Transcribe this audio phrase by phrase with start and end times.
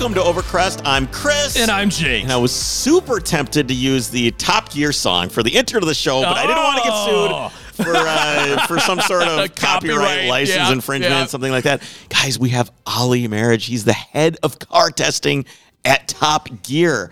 [0.00, 0.80] Welcome to Overcrest.
[0.86, 1.58] I'm Chris.
[1.60, 2.22] And I'm Jake.
[2.22, 5.84] And I was super tempted to use the Top Gear song for the intro to
[5.84, 7.52] the show, but I didn't want to get Oh.
[7.76, 9.56] sued for uh, for some sort of copyright,
[9.98, 11.26] Copyright, license yeah, infringement, yeah.
[11.26, 11.82] something like that.
[12.08, 13.66] Guys, we have Ollie Marriage.
[13.66, 15.44] He's the head of car testing
[15.84, 17.10] at Top Gear.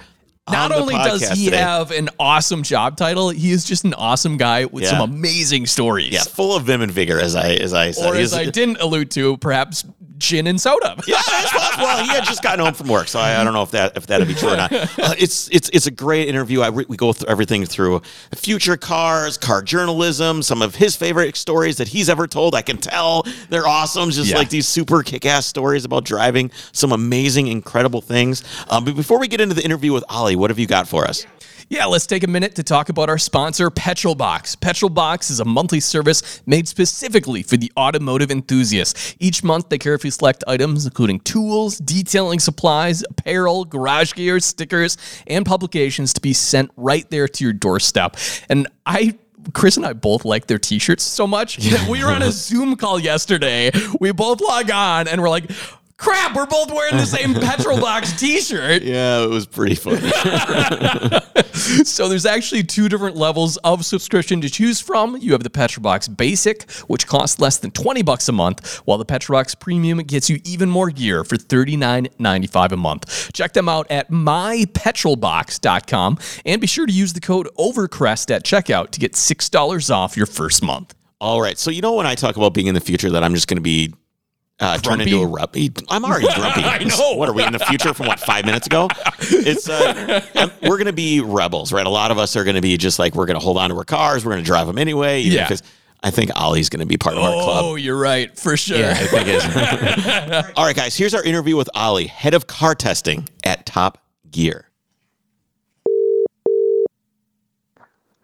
[0.51, 1.59] Not on only does he today.
[1.59, 4.91] have an awesome job title, he is just an awesome guy with Yeah.
[4.93, 6.11] some amazing stories.
[6.11, 8.07] yeah, full of vim and vigor, as I as I said.
[8.07, 9.85] Or as I didn't allude to, perhaps
[10.19, 10.97] gin and soda.
[11.07, 11.21] Yeah.
[11.79, 13.97] Well, he had just gotten home from work, so I, I don't know if that
[13.97, 14.73] if that'd be true or not.
[14.99, 16.61] Uh, it's it's it's a great interview.
[16.61, 18.03] I re- we go through everything through
[18.35, 22.55] future cars, car journalism, some of his favorite stories that he's ever told.
[22.55, 24.39] I can tell they're awesome, just Yeah.
[24.39, 26.51] like these super kick-ass stories about driving.
[26.73, 28.43] Some amazing, incredible things.
[28.71, 31.05] Um, but before we get into the interview with Ollie, what have you got for
[31.07, 31.25] us?
[31.71, 34.57] Yeah, let's take a minute to talk about our sponsor, Petrolbox.
[34.57, 39.17] Petrolbox is a monthly service made specifically for the automotive enthusiast.
[39.19, 45.45] Each month, they carefully select items including tools, detailing supplies, apparel, garage gear, stickers, and
[45.45, 48.17] publications to be sent right there to your doorstep.
[48.49, 49.19] And I
[49.53, 52.77] Chris and I both like their t-shirts so much that we were on a Zoom
[52.77, 53.71] call yesterday.
[54.01, 55.51] We both log on and we're like,
[55.99, 58.83] crap, we're both wearing the same Petrolbox t-shirt.
[58.83, 60.11] Yeah, it was pretty funny.
[61.85, 65.19] So there's actually two different levels of subscription to choose from.
[65.21, 69.05] You have the Petrolbox Basic, which costs less than 20 bucks a month, while the
[69.05, 73.33] Petrolbox Premium gets you even more gear for $39.95 a month.
[73.33, 78.91] Check them out at mypetrolbox.com and be sure to use the code OVERCREST at checkout
[78.93, 80.95] to get $6 off your first month.
[81.21, 81.59] All right.
[81.59, 83.57] So you know when I talk about being in the future that I'm just going
[83.57, 83.93] to be
[84.61, 85.13] uh, turned Grumpy?
[85.13, 85.85] into a ruppy.
[85.89, 86.65] I'm already grumpy.
[86.65, 87.15] I know.
[87.15, 88.89] What are we in the future from what five minutes ago?
[89.21, 90.21] It's uh,
[90.63, 91.87] we're going to be rebels, right?
[91.87, 93.71] A lot of us are going to be just like we're going to hold on
[93.71, 94.25] to our cars.
[94.25, 95.21] We're going to drive them anyway.
[95.21, 95.45] even Yeah.
[95.45, 95.63] Because
[96.03, 97.65] I think Ollie's going to be part of our club.
[97.65, 98.79] Oh, you're right, for sure.
[98.79, 100.53] Yeah, I think it is.
[100.57, 100.97] All right, guys.
[100.97, 103.99] Here's our interview with Ollie, head of car testing at Top
[104.31, 104.67] Gear.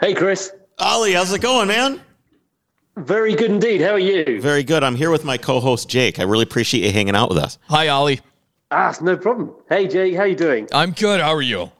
[0.00, 0.52] Hey, Chris.
[0.78, 2.00] Ollie, how's it going, man?
[2.96, 3.80] Very good indeed.
[3.80, 4.40] How are you?
[4.40, 4.84] Very good.
[4.84, 6.20] I'm here with my co-host Jake.
[6.20, 7.58] I really appreciate you hanging out with us.
[7.68, 8.20] Hi, Ollie.
[8.70, 9.52] Ah, no problem.
[9.68, 10.14] Hey, Jake.
[10.14, 10.68] How you doing?
[10.72, 11.20] I'm good.
[11.20, 11.72] How are you?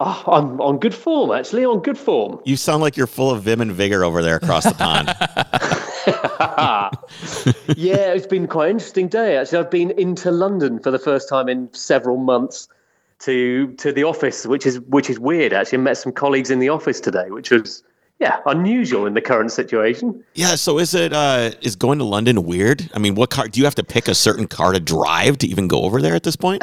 [0.00, 1.64] Oh, I'm on good form, actually.
[1.64, 2.40] On good form.
[2.44, 5.08] You sound like you're full of vim and vigor over there across the pond.
[7.76, 9.36] yeah, it's been quite an interesting day.
[9.36, 12.66] Actually, I've been into London for the first time in several months
[13.20, 15.52] to to the office, which is which is weird.
[15.52, 17.84] Actually, I met some colleagues in the office today, which was
[18.22, 20.24] yeah unusual in the current situation.
[20.34, 22.88] Yeah, so is it uh is going to London weird?
[22.94, 25.46] I mean, what car do you have to pick a certain car to drive to
[25.48, 26.62] even go over there at this point?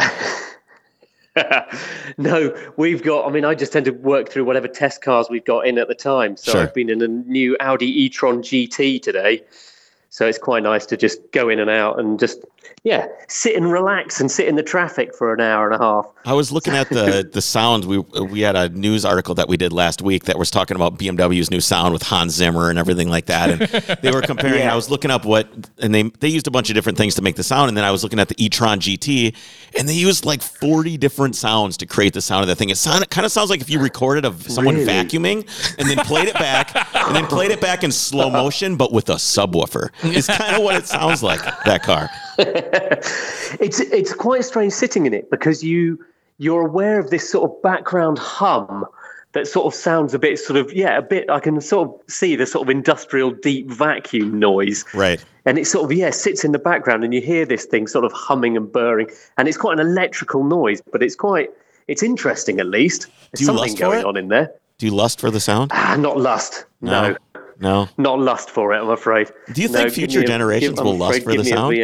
[2.18, 3.28] no, we've got.
[3.28, 5.88] I mean, I just tend to work through whatever test cars we've got in at
[5.88, 6.38] the time.
[6.38, 6.62] So Sure.
[6.62, 9.44] I've been in a new Audi e-tron GT today.
[10.12, 12.40] So it's quite nice to just go in and out and just
[12.84, 16.06] yeah sit and relax and sit in the traffic for an hour and a half.
[16.25, 17.86] I was looking at the the sound.
[17.86, 20.98] We we had a news article that we did last week that was talking about
[20.98, 23.50] BMW's new sound with Hans Zimmer and everything like that.
[23.50, 24.59] And they were comparing.
[24.59, 24.74] Yeah.
[24.74, 27.22] I was looking up what and they they used a bunch of different things to
[27.22, 27.68] make the sound.
[27.68, 29.36] And then I was looking at the e-tron GT,
[29.78, 32.69] and they used like forty different sounds to create the sound of that thing.
[32.69, 34.88] It sounded kind of sounds like if you recorded of someone Really?
[34.88, 38.92] vacuuming and then played it back and then played it back in slow motion, but
[38.92, 39.90] with a subwoofer.
[40.18, 41.42] It's kind of what it sounds like.
[41.66, 42.10] That car.
[43.60, 46.04] It's it's quite strange sitting in it because you
[46.38, 48.86] you're aware of this sort of background hum
[49.34, 51.96] that sort of sounds a bit sort of yeah a bit I can sort of
[52.12, 54.86] see the sort of industrial deep vacuum noise.
[54.94, 55.24] Right.
[55.46, 58.06] and it sort of yeah sits in the background and you hear this thing sort
[58.06, 61.50] of humming and burring and it's quite an electrical noise but it's quite
[61.88, 64.06] it's interesting at least there's Do you something lust for going it?
[64.06, 65.72] on in there Do you lust for the sound?
[65.74, 67.18] ah not lust no, No.
[67.59, 69.31] Not lust for it i'm afraid.
[69.53, 71.75] Do you No, think future a- generations I'm will lust afraid for the sound?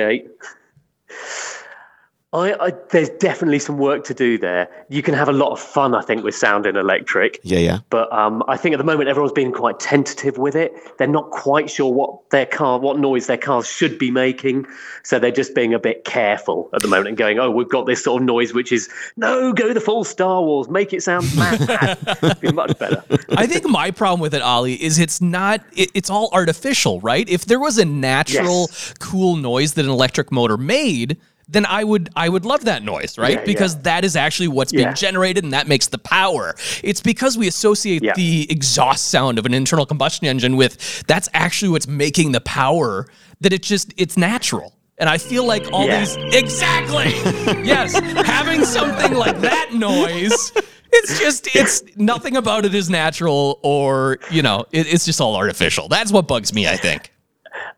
[2.36, 2.58] V8.
[2.60, 4.70] I, I, there's definitely some work to do there.
[4.90, 7.40] You can have a lot of fun, I think, with sound in electric.
[7.44, 7.80] Yeah, yeah.
[7.90, 10.74] But um, I think at the moment everyone's being quite tentative with it.
[10.98, 14.66] They're not quite sure what their car, what noise their cars should be making.
[15.04, 17.86] So they're just being a bit careful at the moment and going, "Oh, we've got
[17.86, 21.26] this sort of noise, which is no, go the full Star Wars, make it sound
[21.38, 23.04] mad, be much better."
[23.38, 25.62] I think my problem with it, Ollie, is it's not.
[25.74, 27.28] It, it's all artificial, right?
[27.30, 28.94] If there was a natural, Yes.
[29.00, 31.18] cool noise that an electric motor made,
[31.48, 33.38] then I would I would love that noise, right?
[33.40, 33.82] Yeah, because yeah.
[33.84, 34.86] that is actually what's Yeah.
[34.86, 36.56] being generated, and that makes the power.
[36.84, 41.70] It's because we associate the exhaust sound of an internal combustion engine with that's actually
[41.70, 43.08] what's making the power
[43.42, 44.74] that it just it's natural.
[44.98, 47.10] And I feel like all these exactly
[47.66, 47.94] yes,
[48.26, 50.54] having something like that noise.
[50.92, 55.36] It's just it's nothing about it is natural or you know it, it's just all
[55.36, 55.90] artificial.
[55.90, 56.68] That's what bugs me.
[56.68, 57.12] I think.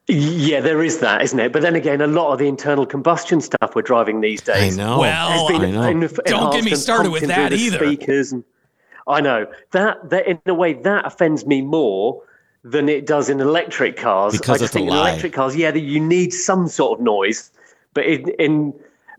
[0.07, 1.51] Yeah, there is that, isn't it?
[1.51, 4.77] But then again, a lot of the internal combustion stuff we're driving these I days.
[4.77, 4.99] know.
[4.99, 6.03] Well, has been I know.
[6.05, 7.77] en- Don't get me started with that either.
[7.77, 8.43] Speakers and,
[9.07, 12.21] I know that that in a way that offends me more
[12.63, 14.33] than it does in electric cars.
[14.33, 16.99] Because I it's just a think in electric cars, yeah, that you need some sort
[16.99, 17.51] of noise,
[17.93, 18.73] but in in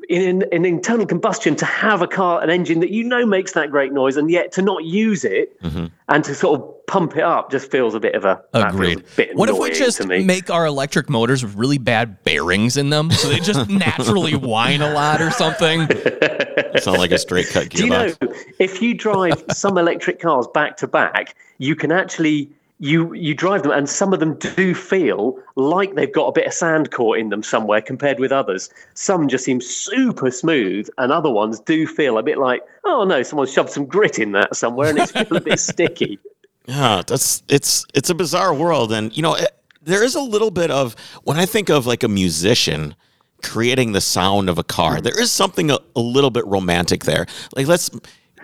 [0.09, 3.71] in, in internal combustion to have a car, an engine that you know makes that
[3.71, 5.87] great noise, and yet to not use it Mm-hmm.
[6.09, 9.01] and to sort of pump it up just feels a bit of a Agreed.
[9.01, 12.91] a bit What if we just make our electric motors with really bad bearings in
[12.91, 15.81] them, so they just naturally whine a lot or something?
[16.81, 18.13] Sound like a straight cut Do you know
[18.59, 22.51] if you drive some electric cars back to back, you can actually
[22.81, 26.47] you you drive them, and some of them do feel like they've got a bit
[26.47, 28.71] of sand caught in them somewhere compared with others.
[28.95, 33.23] Some just seem super smooth, and other ones do feel a bit like, oh no,
[33.23, 36.19] someone shoved some grit in that somewhere, and it's a bit sticky.
[36.67, 40.51] Yeah, that's it's it's a bizarre world, and you know it, there is a little
[40.51, 40.95] bit of
[41.25, 42.95] when I think of like a musician
[43.43, 45.03] creating the sound of a car, mm.
[45.03, 47.27] there is something a, a little bit romantic there.
[47.57, 47.91] Like let's.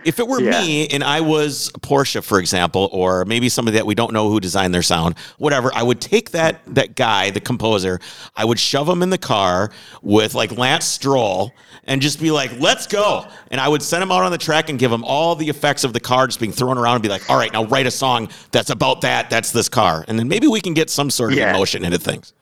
[0.04, 0.60] If it were Yeah.
[0.60, 4.38] me and I was Porsche, for example, or maybe somebody that we don't know who
[4.40, 8.00] designed their sound, whatever, I would take that that guy, the composer,
[8.36, 9.70] I would shove him in the car
[10.02, 11.52] with like Lance Stroll
[11.86, 14.68] and just be like, "Let's go!" And I would send him out on the track
[14.68, 17.08] and give him all the effects of the car just being thrown around and be
[17.08, 19.30] like, "All right, now write a song that's about that.
[19.30, 21.50] That's this car," and then maybe we can get some sort of Yeah.
[21.54, 22.32] emotion into things.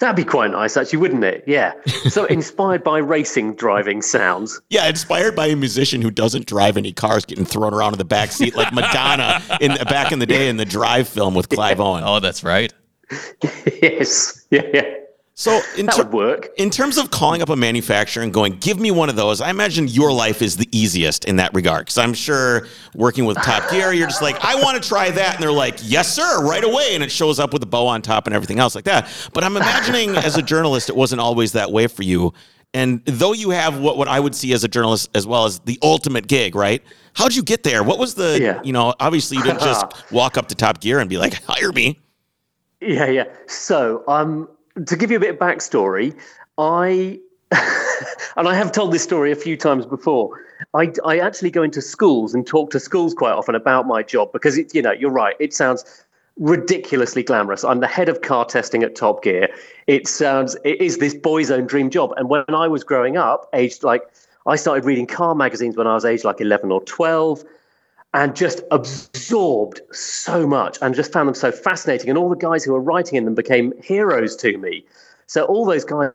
[0.00, 1.44] That'd be quite nice, actually, wouldn't it?
[1.46, 1.72] Yeah.
[2.08, 4.60] So inspired by racing driving sounds.
[4.68, 8.04] Yeah, inspired by a musician who doesn't drive any cars, getting thrown around in the
[8.04, 11.80] back seat like Madonna in back in the day in the Drive film with Clive
[11.80, 12.02] Owen.
[12.04, 12.72] Oh, that's right.
[13.82, 14.44] yes.
[14.50, 14.62] Yeah.
[14.72, 14.94] Yeah.
[15.36, 16.48] So in, That ter- would work.
[16.58, 19.50] in terms of calling up a manufacturer and going, give me one of those, I
[19.50, 21.86] imagine your life is the easiest in that regard.
[21.86, 25.34] Because I'm sure working with Top Gear, you're just like, I want to try that.
[25.34, 26.94] And they're like, yes, sir, right away.
[26.94, 29.08] And it shows up with a bow on top and everything else like that.
[29.32, 32.32] But I'm imagining as a journalist, it wasn't always that way for you.
[32.72, 35.60] And though you have what, what I would see as a journalist as well as
[35.60, 36.82] the ultimate gig, right?
[37.14, 37.82] How'd you get there?
[37.84, 38.60] What was the, Yeah.
[38.64, 41.70] you know, obviously you didn't just walk up to Top Gear and be like, hire
[41.72, 42.00] me.
[42.80, 43.24] Yeah, yeah.
[43.46, 44.48] So, um,
[44.86, 46.16] to give you a bit of backstory,
[46.58, 47.20] I
[48.36, 50.40] and I have told this story a few times before.
[50.74, 54.32] I, I actually go into schools and talk to schools quite often about my job
[54.32, 55.36] because it's you know you're right.
[55.38, 55.84] It sounds
[56.36, 57.64] ridiculously glamorous.
[57.64, 59.48] I'm the head of car testing at Top Gear.
[59.86, 62.12] It sounds it is this boy's own dream job.
[62.16, 64.02] And when I was growing up, aged like
[64.46, 67.44] I started reading car magazines when I was aged like 11 or 12
[68.14, 72.08] and just absorbed so much and just found them so fascinating.
[72.08, 74.86] And all the guys who were writing in them became heroes to me.
[75.26, 76.12] So all those guys,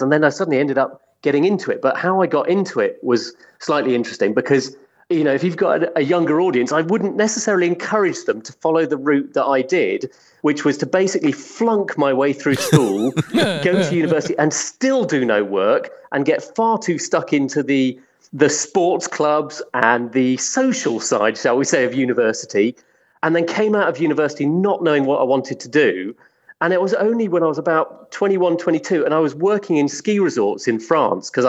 [0.00, 1.80] and then I suddenly ended up getting into it.
[1.80, 4.76] But how I got into it was slightly interesting because,
[5.10, 8.84] you know, if you've got a, younger audience, I wouldn't necessarily encourage them to follow
[8.84, 10.10] the route that I did,
[10.42, 15.24] which was to basically flunk my way through school, go to university and still do
[15.24, 18.00] no work and get far too stuck into the
[18.32, 22.76] the sports clubs and the social side, shall we say, of university,
[23.22, 26.14] and then came out of university not knowing what I wanted to do.
[26.60, 29.88] And it was only when I was about 21, 22, and I was working in
[29.88, 31.44] ski resorts in France, because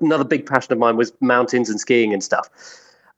[0.00, 2.48] another big passion of mine was mountains and skiing and stuff.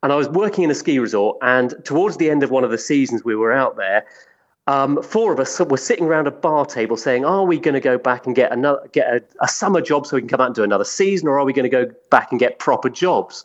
[0.03, 2.71] And I was working in a ski resort, and towards the end of one of
[2.71, 4.05] the seasons we were out there,
[4.69, 7.79] um, four of us were sitting around a bar table saying, "Are we going to
[7.79, 10.45] go back and get another get a, a summer job so we can come out
[10.45, 13.43] and do another season, or are we going to go back and get proper jobs?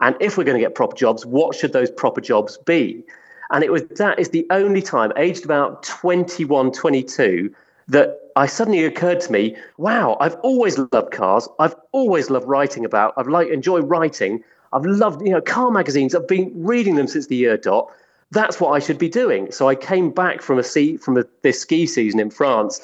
[0.00, 3.04] And if we're going to get proper jobs, what should those proper jobs be?"
[3.52, 7.54] And it was that is the only time, aged about 21, 22,
[7.86, 11.46] that I suddenly occurred to me, wow, I've always loved cars.
[11.60, 13.14] I've always loved writing about.
[13.16, 14.42] I've like enjoy writing.
[14.72, 16.16] I've loved, you know, car magazines.
[16.16, 17.92] I've been reading them since the year dot
[18.30, 19.50] that's what I should be doing.
[19.52, 22.80] So I came back from a sea, from a, this ski season in France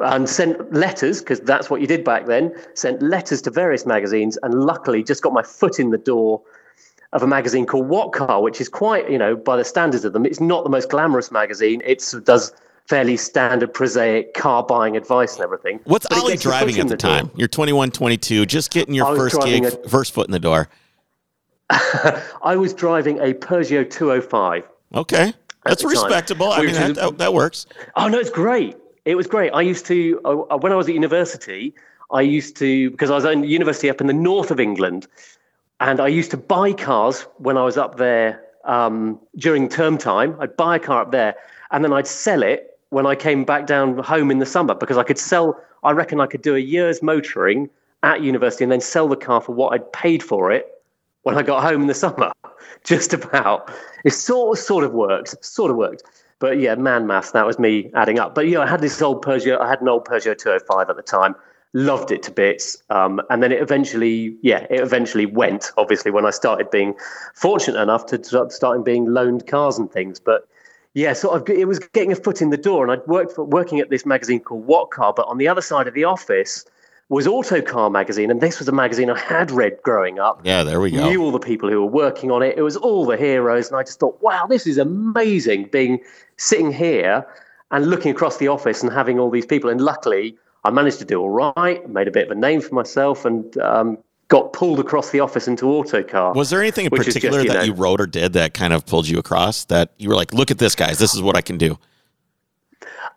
[0.00, 2.54] and sent letters because that's what you did back then.
[2.74, 6.40] Sent letters to various magazines, and luckily just got my foot in the door
[7.12, 10.12] of a magazine called What Car, which is quite, you know, by the standards of
[10.12, 11.80] them, it's not the most glamorous magazine.
[11.84, 12.52] It does
[12.86, 15.80] fairly standard, prosaic car buying advice and everything.
[15.84, 17.10] What's But it Ollie gets your foot driving at the, door.
[17.10, 17.30] time?
[17.34, 20.68] You're 21, 22, just getting your first gig, a- first foot in the door.
[21.70, 24.64] I was driving a Peugeot 205.
[24.94, 25.34] Okay.
[25.64, 26.50] That's respectable.
[26.50, 27.66] I mean, that, that, that works.
[27.96, 28.76] Oh no, it's great.
[29.04, 29.50] It was great.
[29.50, 31.74] I used to uh, when I was at university.
[32.10, 35.06] I used to because I was at university up in the north of England,
[35.80, 40.36] and I used to buy cars when I was up there um, during term time.
[40.40, 41.34] I'd buy a car up there,
[41.70, 44.96] and then I'd sell it when I came back down home in the summer because
[44.96, 45.60] I could sell.
[45.82, 47.68] I reckon I could do a year's motoring
[48.02, 50.77] at university and then sell the car for what I'd paid for it
[51.22, 52.32] when I got home in the summer.
[52.84, 53.70] Just about.
[54.04, 55.44] It sort of, sort of worked.
[55.44, 56.02] Sort of worked.
[56.38, 58.34] But yeah, man mass, that was me adding up.
[58.34, 61.02] But yeah, I had this old Peugeot, I had an old Peugeot 205 at the
[61.02, 61.34] time,
[61.72, 62.80] loved it to bits.
[62.90, 66.94] Um, and then it eventually, yeah, it eventually went, obviously, when I started being
[67.34, 70.20] fortunate enough to start being loaned cars and things.
[70.20, 70.46] But
[70.94, 72.84] yeah, sort of, it was getting a foot in the door.
[72.84, 75.62] And I'd worked for, working at this magazine called What Car, but on the other
[75.62, 76.64] side of the office,
[77.08, 80.40] was Autocar magazine, and this was a magazine I had read growing up.
[80.44, 81.08] Yeah, there we go.
[81.08, 82.58] Knew all the people who were working on it.
[82.58, 85.64] It was all the heroes, and I just thought, wow, this is amazing.
[85.66, 86.00] Being
[86.36, 87.26] sitting here
[87.70, 91.04] and looking across the office and having all these people, and luckily I managed to
[91.04, 91.88] do all right.
[91.88, 93.98] Made a bit of a name for myself, and um,
[94.28, 96.34] got pulled across the office into Autocar.
[96.34, 98.74] Was there anything in particular just, you that know, you wrote or did that kind
[98.74, 99.64] of pulled you across?
[99.64, 100.98] That you were like, look at this, guys.
[100.98, 101.78] This is what I can do.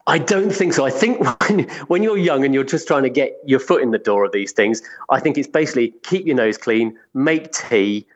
[0.08, 0.86] I don't think so.
[0.86, 3.92] I think when, when you're young and you're just trying to get your foot in
[3.92, 8.08] the door of these things, I think it's basically keep your nose clean, make tea,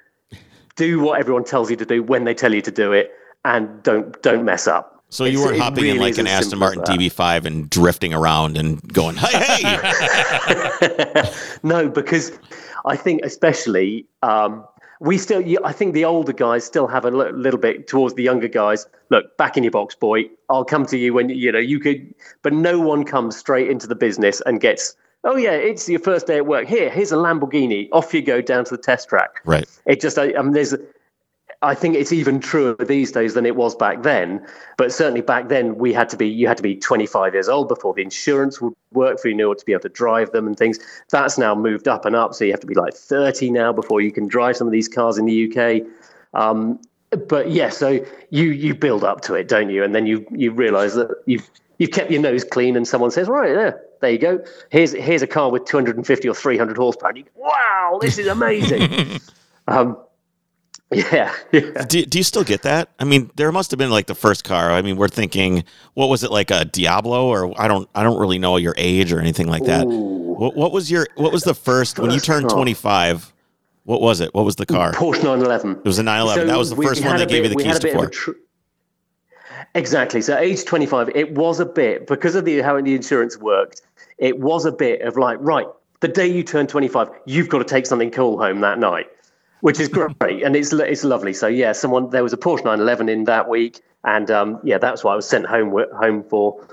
[0.75, 3.11] do what everyone tells you to do when they tell you to do it,
[3.43, 5.03] and don't don't mess up.
[5.09, 8.81] So you weren't hopping really in like an Aston Martin DB5 and drifting around and
[8.91, 11.31] going, "Hey, hey!"
[11.63, 12.37] no, because
[12.85, 14.65] I think especially um,
[15.05, 18.47] we still, I think the older guys still have a little bit towards the younger
[18.47, 18.87] guys.
[19.09, 20.25] Look, back in your box, boy.
[20.49, 23.85] I'll come to you when you know you could, but no one comes straight into
[23.85, 24.95] the business and gets.
[25.23, 26.67] Oh yeah, it's your first day at work.
[26.67, 27.87] Here, here's a Lamborghini.
[27.91, 29.41] Off you go down to the test track.
[29.45, 29.65] Right.
[29.85, 30.73] It just, I, I mean, there's
[31.65, 34.45] I think it's even truer these days than it was back then.
[34.77, 37.67] But certainly back then, we had to be you had to be 25 years old
[37.67, 40.47] before the insurance would work for you in order to be able to drive them
[40.47, 40.79] and things.
[41.09, 44.01] That's now moved up and up, so you have to be like 30 now before
[44.01, 45.87] you can drive some of these cars in the UK.
[46.33, 46.79] Um,
[47.27, 49.83] but yeah, so you you build up to it, don't you?
[49.83, 53.27] And then you you realise that you've you've kept your nose clean, and someone says,
[53.27, 54.43] right there, there you go.
[54.69, 57.09] Here's here's a car with 250 or 300 horsepower.
[57.09, 59.19] And you go, wow, this is amazing.
[59.67, 59.97] um,
[60.91, 61.83] yeah, yeah.
[61.85, 62.89] Do, do you still get that?
[62.99, 64.71] I mean, there must have been like the first car.
[64.71, 65.63] I mean, we're thinking,
[65.93, 69.11] what was it like a Diablo, or I don't, I don't really know your age
[69.11, 69.87] or anything like that.
[69.87, 73.33] What, what, was your, what was the first, first when you turned twenty five?
[73.83, 74.33] What was it?
[74.33, 74.93] What was the car?
[74.93, 75.77] Porsche 911.
[75.77, 76.47] It was a 911.
[76.47, 78.09] So that was the first one they gave you the keys to for.
[78.09, 78.31] Tr-
[79.75, 80.21] exactly.
[80.21, 83.83] So age 25, it was a bit because of the how the insurance worked.
[84.17, 85.67] It was a bit of like, right,
[85.99, 89.05] the day you turn 25, you've got to take something cool home that night
[89.61, 91.33] which is great and it's it's lovely.
[91.33, 95.03] So yeah, someone there was a Porsche 911 in that week, and um, yeah, that's
[95.03, 96.65] why I was sent home with, home for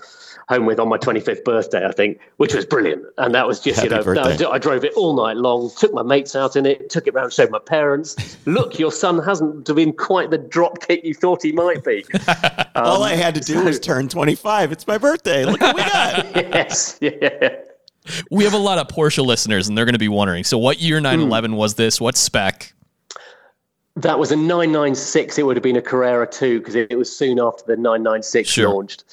[0.48, 3.04] home with on my 25th birthday, I think, which was brilliant.
[3.18, 5.92] And that was just Happy you know I, I, drove it all night long, took
[5.94, 8.36] my mates out in it, took it around, showed my parents.
[8.46, 12.04] Look, your son hasn't been quite the drop kick you thought he might be.
[12.28, 14.72] Um, all I had to do so, was turn 25.
[14.72, 15.44] It's my birthday.
[15.44, 16.36] Look what we got.
[16.36, 17.54] yes, yeah.
[18.30, 20.44] We have a lot of Porsche listeners, and they're going to be wondering.
[20.44, 21.56] So, what year 911 mm.
[21.56, 22.00] was this?
[22.00, 22.72] What spec?
[23.96, 25.38] That was a 996.
[25.38, 28.68] It would have been a Carrera 2 because it, was soon after the 996 sure.
[28.68, 29.04] launched.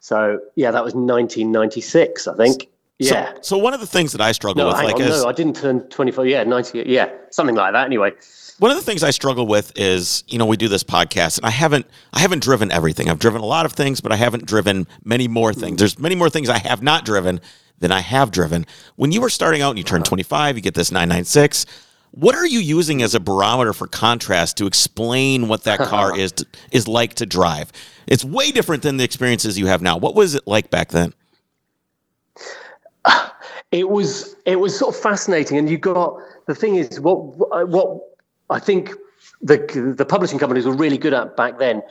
[0.00, 2.68] So, yeah, that was 1996, I think.
[2.98, 3.34] Yeah.
[3.34, 5.32] So, so one of the things that I struggle no, with, like, on, no, I
[5.32, 6.26] didn't turn 24.
[6.26, 6.84] Yeah, 90.
[6.86, 7.86] Yeah, something like that.
[7.86, 8.12] Anyway,
[8.58, 11.46] one of the things I struggle with is, you know, we do this podcast, and
[11.46, 13.08] I haven't, I haven't driven everything.
[13.08, 15.78] I've driven a lot of things, but I haven't driven many more things.
[15.78, 17.40] There's many more things I have not driven
[17.78, 18.66] than I have driven.
[18.96, 20.08] When you were starting out and you turn uh-huh.
[20.08, 21.66] 25, you get this 996.
[22.12, 26.32] What are you using as a barometer for contrast to explain what that car is
[26.32, 27.72] to, is like to drive?
[28.06, 29.96] It's way different than the experiences you have now.
[29.98, 31.12] What was it like back then?
[33.72, 36.16] It was it was sort of fascinating, and you got
[36.46, 37.16] the thing is what
[37.68, 38.00] what
[38.48, 38.94] I think
[39.42, 39.56] the
[39.96, 41.82] the publishing companies were really good at back then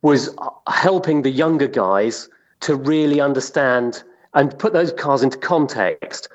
[0.00, 4.04] was uh, helping the younger guys to really understand
[4.36, 6.28] and put those cars into context.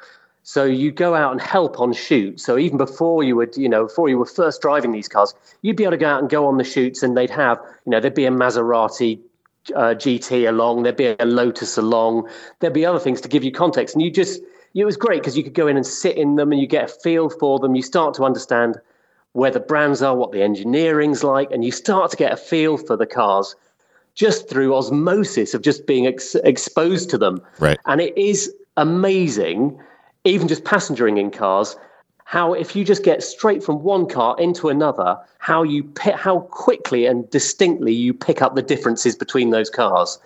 [0.44, 2.44] So you go out and help on shoots.
[2.44, 5.78] So even before you would, you know, before you were first driving these cars, you'd
[5.78, 8.00] be able to go out and go on the shoots, and they'd have, you know,
[8.00, 9.20] there'd be a Maserati
[9.76, 12.28] uh, GT along, there'd be a Lotus along,
[12.60, 14.42] there'd be other things to give you context, and you just,
[14.74, 16.86] it was great because you could go in and sit in them, and you get
[16.86, 17.76] a feel for them.
[17.76, 18.78] You start to understand
[19.34, 22.78] where the brands are, what the engineering's like, and you start to get a feel
[22.78, 23.56] for the cars
[24.16, 27.42] just through osmosis of just being ex- exposed to them.
[27.60, 27.80] Right.
[27.86, 29.80] And it is amazing,
[30.24, 31.76] even just passengering in cars,
[32.26, 36.42] how if you just get straight from one car into another, how you pick, how
[36.52, 40.18] quickly and distinctly you pick up the differences between those cars.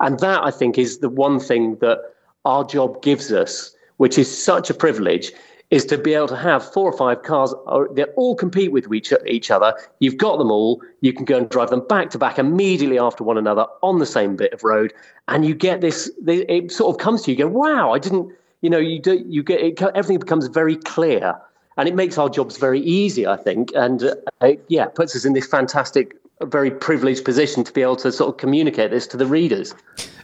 [0.00, 1.98] And that I think is the one thing that
[2.44, 5.32] our job gives us, which is such a privilege,
[5.70, 7.54] is to be able to have four or five cars
[7.92, 9.74] they all compete with each, each other.
[9.98, 10.82] You've got them all.
[11.02, 14.06] You can go and drive them back to back immediately after one another on the
[14.06, 14.92] same bit of road,
[15.28, 16.10] and you get this.
[16.26, 17.36] It sort of comes to you.
[17.36, 17.92] you go, wow!
[17.92, 18.32] I didn't.
[18.62, 19.22] You know, you do.
[19.26, 21.38] You get it, everything becomes very clear,
[21.76, 23.26] and it makes our jobs very easy.
[23.26, 27.72] I think, and uh, it, yeah, puts us in this fantastic very privileged position to
[27.72, 29.74] be able to sort of communicate this to the readers.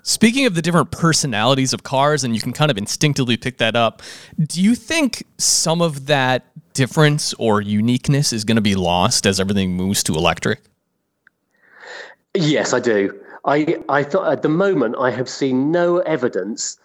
[0.07, 3.75] Speaking of the different personalities of cars, and you can kind of instinctively pick that
[3.75, 4.03] up,
[4.39, 6.45] do you think some of that
[6.75, 10.61] difference or uniqueness is going to be lost as everything moves to electric?
[12.35, 13.19] Yes, I do.
[13.47, 16.79] I, I thought at the moment I have seen no evidence,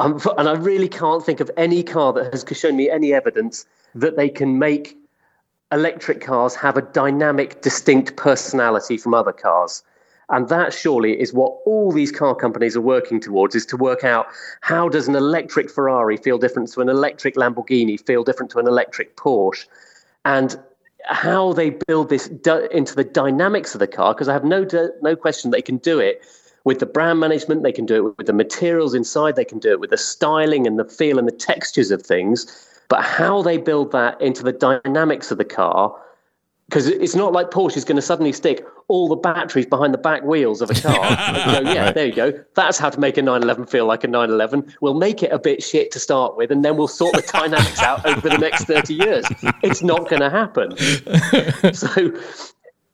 [0.00, 3.64] um, and I really can't think of any car that has shown me any evidence
[3.94, 4.96] that they can make
[5.70, 9.84] electric cars have a dynamic, distinct personality from other cars.
[10.30, 14.04] And that surely is what all these car companies are working towards is to work
[14.04, 14.26] out
[14.60, 18.66] how does an electric Ferrari feel different to an electric Lamborghini, feel different to an
[18.66, 19.66] electric Porsche.
[20.24, 20.58] And
[21.04, 24.66] how they build this into the dynamics of the car, because I have no
[25.02, 26.22] no question they can do it
[26.64, 29.70] with the brand management, they can do it with the materials inside, they can do
[29.70, 32.46] it with the styling and the feel and the textures of things.
[32.88, 35.94] But how they build that into the dynamics of the car
[36.68, 39.98] because it's not like Porsche is going to suddenly stick all the batteries behind the
[39.98, 40.94] back wheels of a car.
[40.94, 41.94] yeah, right.
[41.94, 42.32] there you go.
[42.54, 44.74] That's how to make a 911 feel like a 911.
[44.80, 47.80] We'll make it a bit shit to start with, and then we'll sort the dynamics
[47.80, 49.24] out over the next 30 years.
[49.62, 50.76] It's not going to happen.
[51.74, 52.12] so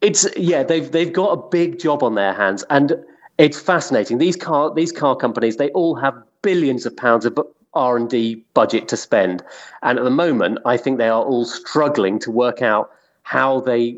[0.01, 2.95] it's yeah, they've they've got a big job on their hands, and
[3.39, 4.19] it's fascinating.
[4.19, 7.39] These car these car companies they all have billions of pounds of
[7.75, 9.45] R and D budget to spend,
[9.83, 12.91] and at the moment, I think they are all struggling to work out
[13.23, 13.97] how they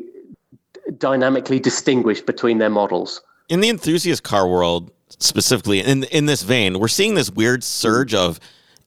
[0.97, 3.21] dynamically distinguish between their models.
[3.49, 8.13] In the enthusiast car world, specifically in in this vein, we're seeing this weird surge
[8.13, 8.39] of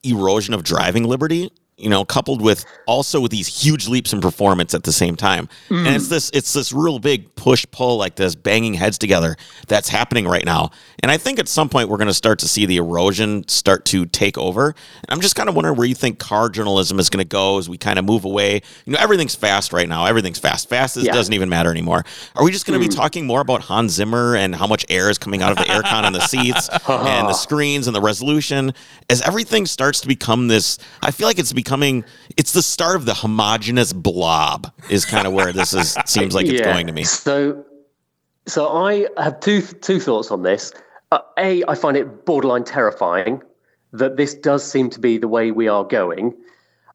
[0.03, 4.73] erosion of driving liberty you know, coupled with also with these huge leaps in performance
[4.73, 5.47] at the same time.
[5.69, 5.85] Mm.
[5.85, 9.35] And it's this it's this real big push pull like this banging heads together
[9.67, 10.71] that's happening right now.
[11.03, 13.85] And I think at some point we're going to start to see the erosion start
[13.85, 14.69] to take over.
[14.69, 17.59] And I'm just kind of wondering where you think car journalism is going to go
[17.59, 18.61] as we kind of move away.
[18.85, 20.07] You know, everything's fast right now.
[20.07, 20.69] Everything's fast.
[20.69, 21.11] Fast yeah.
[21.11, 22.03] doesn't even matter anymore.
[22.35, 22.89] Are we just going to mm.
[22.89, 25.71] be talking more about Hans Zimmer and how much air is coming out of the
[25.71, 28.73] aircon on the seats and the screens and the resolution
[29.11, 32.05] as everything starts to become this I feel like it's becoming becoming
[32.37, 36.45] it's the start of the homogenous blob is kind of where this is seems like
[36.45, 36.73] it's yeah.
[36.73, 37.03] going to me.
[37.03, 37.65] So
[38.45, 40.71] so I have two two thoughts on this.
[41.11, 43.41] Uh, a, I find it borderline terrifying
[43.91, 46.33] that this does seem to be the way we are going,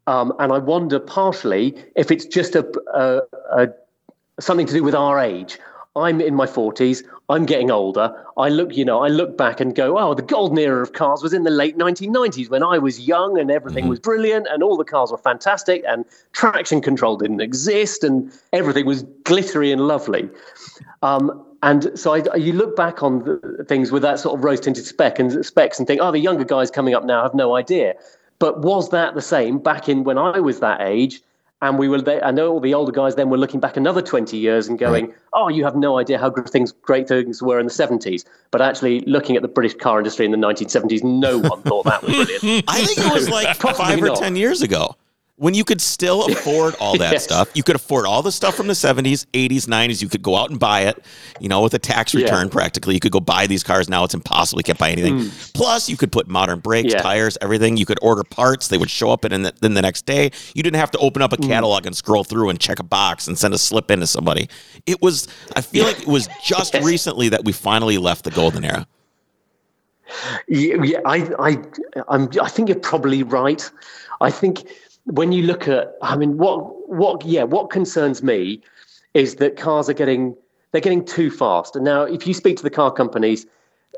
[0.07, 3.21] um, and I wonder partially if it's just a, a,
[3.53, 3.69] a
[4.41, 5.59] something to do with our age.
[5.95, 7.03] I'm in my 40s.
[7.33, 8.15] I'm getting older.
[8.37, 11.23] I look, you know, I look back and go, oh, the golden era of cars
[11.23, 13.91] was in the late 1990s when I was young and everything mm-hmm.
[13.91, 18.85] was brilliant and all the cars were fantastic and traction control didn't exist and everything
[18.85, 20.29] was glittery and lovely.
[21.01, 24.61] Um, and so I, you look back on the, things with that sort of rose
[24.61, 27.57] tinted spec and specs and think, oh, the younger guys coming up now have no
[27.57, 27.95] idea.
[28.41, 31.23] But was that the same back in when I was that age?
[31.63, 34.37] And we were, I know all the older guys then were looking back another 20
[34.37, 35.15] years and going, right.
[35.33, 38.25] oh, you have no idea how good things, great things were in the 70s.
[38.51, 42.03] But actually, looking at the British car industry in the 1970s, no one thought that
[42.03, 42.65] was brilliant.
[42.69, 44.17] I think it was like five or not.
[44.19, 44.97] 10 years ago
[45.43, 47.25] when you could still afford all that yes.
[47.25, 50.01] stuff, you could afford all the stuff from the 70s, 80s, 90s.
[50.01, 51.05] You could go out and buy it,
[51.41, 52.53] you know, with a tax return yeah.
[52.53, 52.95] practically.
[52.95, 53.89] You could go buy these cars.
[53.89, 54.61] Now it's impossible.
[54.61, 55.19] You can't buy anything.
[55.19, 55.53] Mm.
[55.53, 57.03] Plus, you could put modern brakes, yeah.
[57.03, 57.77] tires, everything.
[57.77, 58.69] You could order parts.
[58.69, 60.31] They would show up in the, in the next day.
[60.55, 61.49] You didn't have to open up a hmm.
[61.49, 61.87] catalog mm.
[61.87, 64.49] and scroll through and check a box and send a slip in to somebody.
[64.87, 65.27] It was,
[65.57, 66.85] I feel like it was just yes.
[66.85, 68.87] recently that we finally left the golden era.
[70.47, 71.57] Yeah, yeah I, I,
[72.07, 73.69] I'm, I think you're probably right.
[74.21, 74.69] I think
[75.05, 78.61] when you look at, I mean, what what yeah, what concerns me
[79.15, 80.37] is that cars are getting
[80.71, 81.77] they're getting too fast.
[81.77, 83.47] And now, if you speak to the car companies,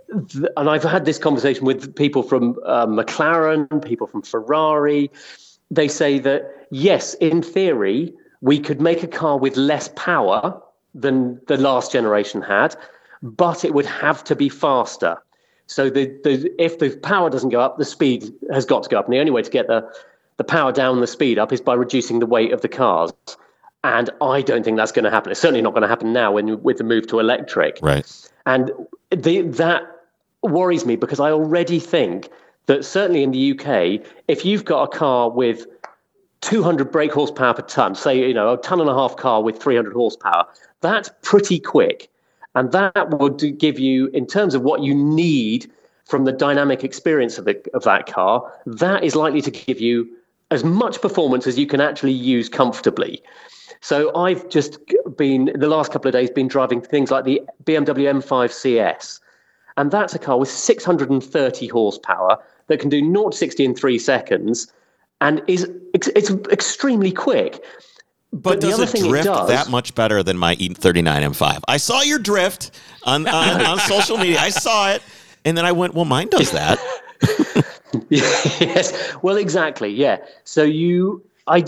[0.08, 5.10] and I've had this conversation with people from uh, McLaren, people from Ferrari,
[5.70, 10.60] they say that yes, in theory, we could make a car with less power
[10.94, 12.76] than the last generation had,
[13.22, 15.16] but it would have to be faster.
[15.66, 18.98] So the, the if the power doesn't go up, the speed has got to go
[18.98, 19.06] up.
[19.06, 19.88] And the only way to get the
[20.36, 23.12] the power down, the speed up is by reducing the weight of the cars.
[23.84, 25.30] And I don't think that's going to happen.
[25.30, 27.78] It's certainly not going to happen now when with the move to electric.
[27.82, 28.30] Right.
[28.46, 28.70] And
[29.10, 29.82] the, that
[30.42, 32.30] worries me because I already think
[32.66, 35.66] that certainly in the UK, if you've got a car with
[36.40, 39.62] 200 brake horsepower per ton, say you know a ton and a half car with
[39.62, 40.46] 300 horsepower,
[40.80, 42.10] that's pretty quick,
[42.54, 45.70] and that would give you, in terms of what you need
[46.04, 50.08] from the dynamic experience of, the, of that car, that is likely to give you
[50.54, 53.22] as much performance as you can actually use comfortably.
[53.80, 54.78] So I've just
[55.16, 59.20] been the last couple of days been driving things like the BMW M5 CS,
[59.76, 62.38] and that's a car with 630 horsepower
[62.68, 64.72] that can do 0 to 60 in three seconds,
[65.20, 66.08] and is it's
[66.50, 67.62] extremely quick.
[68.32, 71.22] But, the does it thing it drift does- that much better than my E 39
[71.22, 71.60] M5?
[71.68, 72.72] I saw your drift
[73.04, 74.40] on, on, on social media.
[74.40, 75.02] I saw it.
[75.44, 76.78] And then I went, well, mine does that.
[78.11, 79.14] yes.
[79.22, 79.90] Well, exactly.
[79.90, 80.18] Yeah.
[80.44, 81.64] So you, I,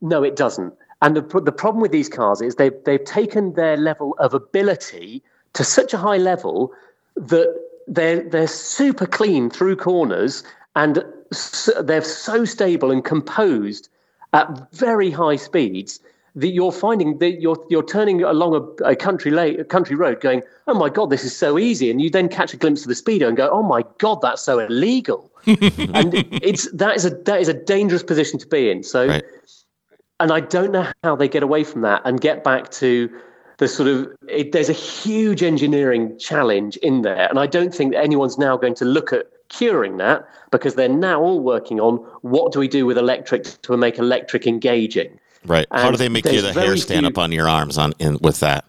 [0.00, 0.74] no, it doesn't.
[1.02, 5.22] And the the problem with these cars is they've they've taken their level of ability
[5.52, 6.72] to such a high level
[7.16, 7.54] that
[7.86, 10.42] they're they're super clean through corners
[10.76, 13.88] and s they're so stable and composed
[14.32, 16.00] at very high speeds
[16.36, 20.20] that you're finding that you're you're turning along a, a country lane, a country road,
[20.20, 22.88] going, "Oh my god, this is so easy," and you then catch a glimpse of
[22.88, 27.10] the speedo and go, "Oh my god, that's so illegal." and it's that is a
[27.10, 28.82] that is a dangerous position to be in.
[28.82, 29.24] So, Right.
[30.20, 33.10] and I don't know how they get away from that and get back to
[33.58, 37.92] the sort of it, there's a huge engineering challenge in there, and I don't think
[37.92, 41.96] that anyone's now going to look at curing that because they're now all working on
[42.22, 45.20] what do we do with electric to make electric engaging.
[45.46, 45.66] Right.
[45.70, 48.18] How do they make you the hair stand few- up on your arms on in
[48.20, 48.64] with that?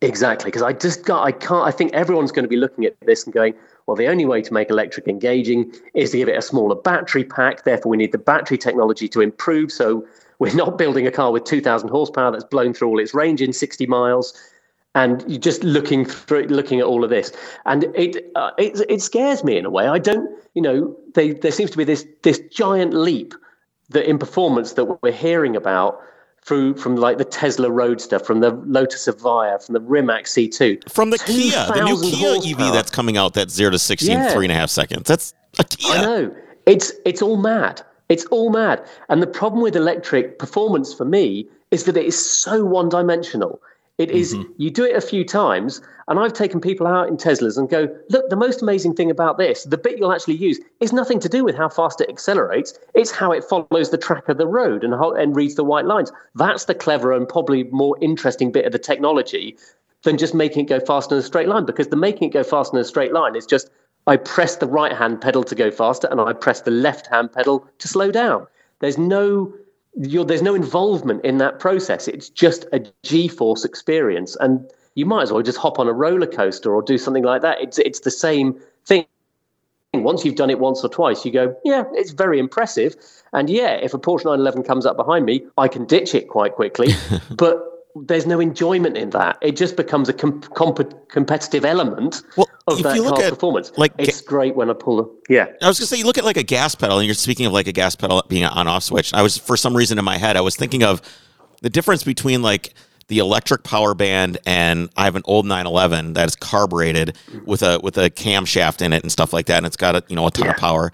[0.00, 2.94] Exactly, because I just got, I can't, I think everyone's going to be looking at
[3.00, 3.54] this and going,
[3.86, 7.24] well, the only way to make electric engaging is to give it a smaller battery
[7.24, 7.64] pack.
[7.64, 9.72] Therefore, we need the battery technology to improve.
[9.72, 10.06] So
[10.38, 13.52] we're not building a car with 2,000 horsepower that's blown through all its range in
[13.52, 14.38] 60 miles.
[14.94, 17.30] And you're just looking through, looking at all of this,
[17.66, 19.86] and it, uh, it it scares me in a way.
[19.86, 23.34] I don't, you know, they, there seems to be this this giant leap
[23.90, 26.00] that in performance that we're hearing about
[26.42, 31.10] through from like the Tesla Roadster, from the Lotus Evija, from the Rimac C2, From
[31.10, 34.30] the Kia, the new 2,000 Kia EV that's coming out that's zero to 60 in
[34.30, 35.04] three and a half seconds.
[35.08, 36.02] That's a I Kia.
[36.02, 37.82] know it's it's all mad.
[38.08, 38.82] It's all mad.
[39.08, 43.60] And the problem with electric performance for me is that it is so one dimensional.
[43.98, 44.52] It is- mm-hmm.
[44.56, 47.88] you do it a few times, and I've taken people out in Teslas and go,
[48.10, 51.28] look, the most amazing thing about this, the bit you'll actually use, is nothing to
[51.28, 52.78] do with how fast it accelerates.
[52.94, 55.84] It's how it follows the track of the road and how and reads the white
[55.84, 56.12] lines.
[56.36, 59.56] That's the clever and probably more interesting bit of the technology
[60.04, 62.44] than just making it go faster in a straight line because the making it go
[62.44, 63.68] faster in a straight line is just
[64.06, 67.32] I press the right hand pedal to go faster and I press the left hand
[67.32, 68.46] pedal to slow down.
[68.78, 69.52] There's no
[69.98, 72.08] there's no involvement in that process.
[72.08, 76.26] It's just a G-force experience, and you might as well just hop on a roller
[76.26, 77.60] coaster or do something like that.
[77.60, 79.06] It's it's the same thing.
[79.94, 82.94] Once you've done it once or twice, you go, yeah, it's very impressive.
[83.32, 86.54] And yeah, if a Porsche 911 comes up behind me, I can ditch it quite
[86.54, 86.88] quickly.
[87.30, 87.64] but
[87.96, 89.38] there's no enjoyment in that.
[89.40, 93.30] It just becomes a com- comp- competitive element Well, of if that you look at,
[93.30, 93.72] performance.
[93.76, 95.46] like, it's great when I pull the yeah.
[95.62, 97.52] I was gonna say, you look at like a gas pedal, and you're speaking of
[97.52, 99.12] like a gas pedal being an on-off switch.
[99.14, 101.02] I was, for some reason, in my head, I was thinking of
[101.62, 102.74] the difference between like
[103.08, 107.44] the electric power band and I have an old 911 that is carbureted mm.
[107.46, 110.04] with a with a camshaft in it and stuff like that, and it's got a
[110.08, 110.92] you know a ton of power.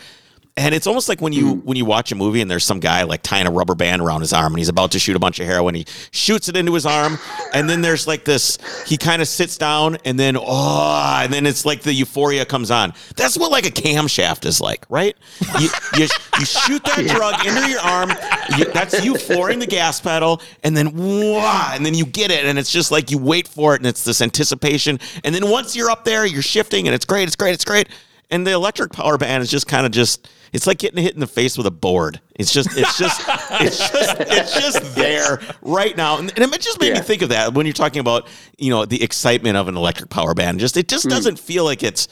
[0.57, 1.67] And it's almost like when you hmm.
[1.67, 4.21] when you watch a movie and there's some guy like tying a rubber band around
[4.21, 5.75] his arm and he's about to shoot a bunch of heroin.
[5.75, 7.19] He shoots it into his arm,
[7.53, 8.59] and then there's like this.
[8.87, 12.71] He kind of sits down, and then oh, and then it's like the euphoria comes
[12.71, 12.95] on.
[13.17, 15.17] That's what like a camshaft is like, right?
[15.59, 16.07] You you,
[16.39, 18.11] you shoot that drug into your arm.
[18.57, 22.45] You, that's you flooring the gas pedal, and then wah, and then you get it,
[22.45, 25.75] and it's just like you wait for it, and it's this anticipation, and then once
[25.75, 27.89] you're up there, you're shifting, and it's great, it's great, it's great.
[28.31, 31.21] And the electric power band is just kind of just it's like getting hit in
[31.21, 32.21] the face with a board.
[32.37, 33.21] It's just it's just
[33.61, 36.17] it's just it's just there right now.
[36.19, 38.87] And, and it just made me think of that when you're talking about, you know,
[38.87, 40.61] the excitement of an electric power band.
[40.61, 40.91] Just it Mm.
[40.91, 42.09] just doesn't feel like it's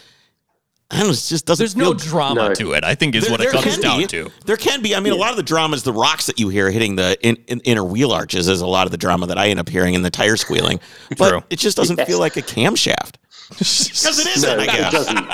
[0.91, 2.55] I don't know, it just doesn't There's feel no drama No.
[2.55, 2.85] to it.
[2.85, 4.07] I think is what it comes down be.
[4.09, 4.31] to.
[4.45, 4.95] There can be.
[4.95, 7.17] I mean, a lot of the drama is the rocks that you hear hitting the
[7.27, 9.71] in, in, inner wheel arches is a lot of the drama that I end up
[9.71, 10.81] hearing in the tire squealing.
[11.17, 11.43] But True.
[11.49, 12.07] it just doesn't Yes.
[12.09, 13.15] feel like a camshaft.
[13.53, 14.93] Because it isn't, No, I guess.
[14.93, 15.29] it doesn't.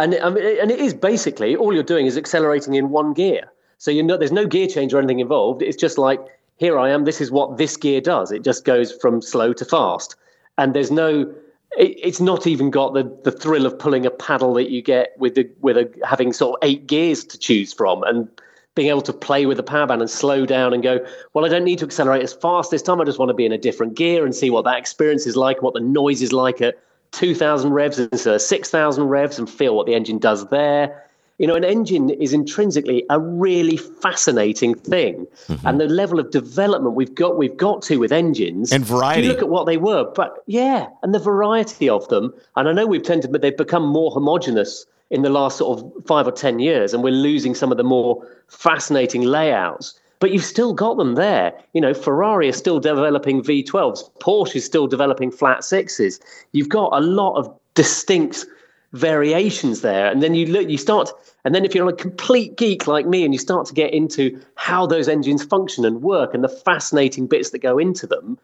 [0.00, 3.50] And I mean, and it is basically all you're doing is accelerating in one gear.
[3.78, 5.62] So you know, there's no gear change or anything involved.
[5.62, 6.20] It's just like
[6.56, 7.04] here I am.
[7.04, 8.32] This is what this gear does.
[8.32, 10.16] It just goes from slow to fast,
[10.58, 11.32] and there's no.
[11.76, 15.14] It, it's not even got the, the thrill of pulling a paddle that you get
[15.18, 18.28] with the with a having sort of eight gears to choose from and
[18.74, 21.48] being able to play with the power band and slow down and go, well, I
[21.48, 23.00] don't need to accelerate as fast this time.
[23.00, 25.36] I just want to be in a different gear and see what that experience is
[25.36, 26.78] like, what the noise is like at
[27.12, 31.04] 2,000 revs instead of 6,000 revs and feel what the engine does there.
[31.38, 35.66] You know, an engine is intrinsically a really fascinating thing, mm-hmm.
[35.66, 39.22] and the level of development we've got we've got to with engines And variety.
[39.22, 42.34] You look at what they were, but yeah, and the variety of them.
[42.56, 46.06] And I know we've tended, but they've become more homogenous in the last sort of
[46.06, 49.98] five or ten years, and we're losing some of the more fascinating layouts.
[50.20, 51.52] But you've still got them there.
[51.72, 54.10] You know, Ferrari is still developing V12s.
[54.20, 56.20] Porsche is still developing flat sixes.
[56.52, 58.44] You've got a lot of distinct
[58.92, 61.10] variations there, and then you look, you start,
[61.44, 64.38] And then if you're a complete geek like me and you start to get into
[64.56, 68.36] how those engines function and work and the fascinating bits that go into them,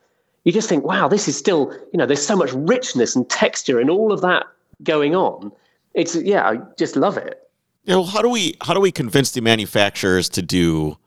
[0.45, 3.81] you just think, wow, this is still, you know, there's so much richness and texture
[3.81, 4.47] and all of that
[4.83, 5.53] going on.
[5.95, 7.43] It's yeah, I just love it.
[7.85, 10.99] You know, how do we how do we convince the manufacturers to do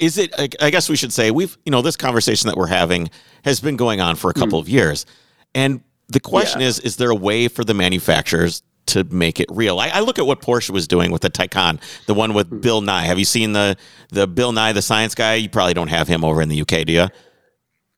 [0.00, 3.10] is it I guess we should say we've you know this conversation that we're having
[3.44, 4.62] has been going on for a couple mm.
[4.62, 5.06] of years
[5.54, 6.68] and the question yeah.
[6.68, 10.18] is is there a way for the manufacturers to make it real I, I, look
[10.18, 12.60] at what porsche was doing with the taycan the one with mm.
[12.60, 13.76] bill nye have you seen the
[14.08, 16.68] the bill nye the science guy you probably don't have him over in the uk
[16.68, 17.08] do you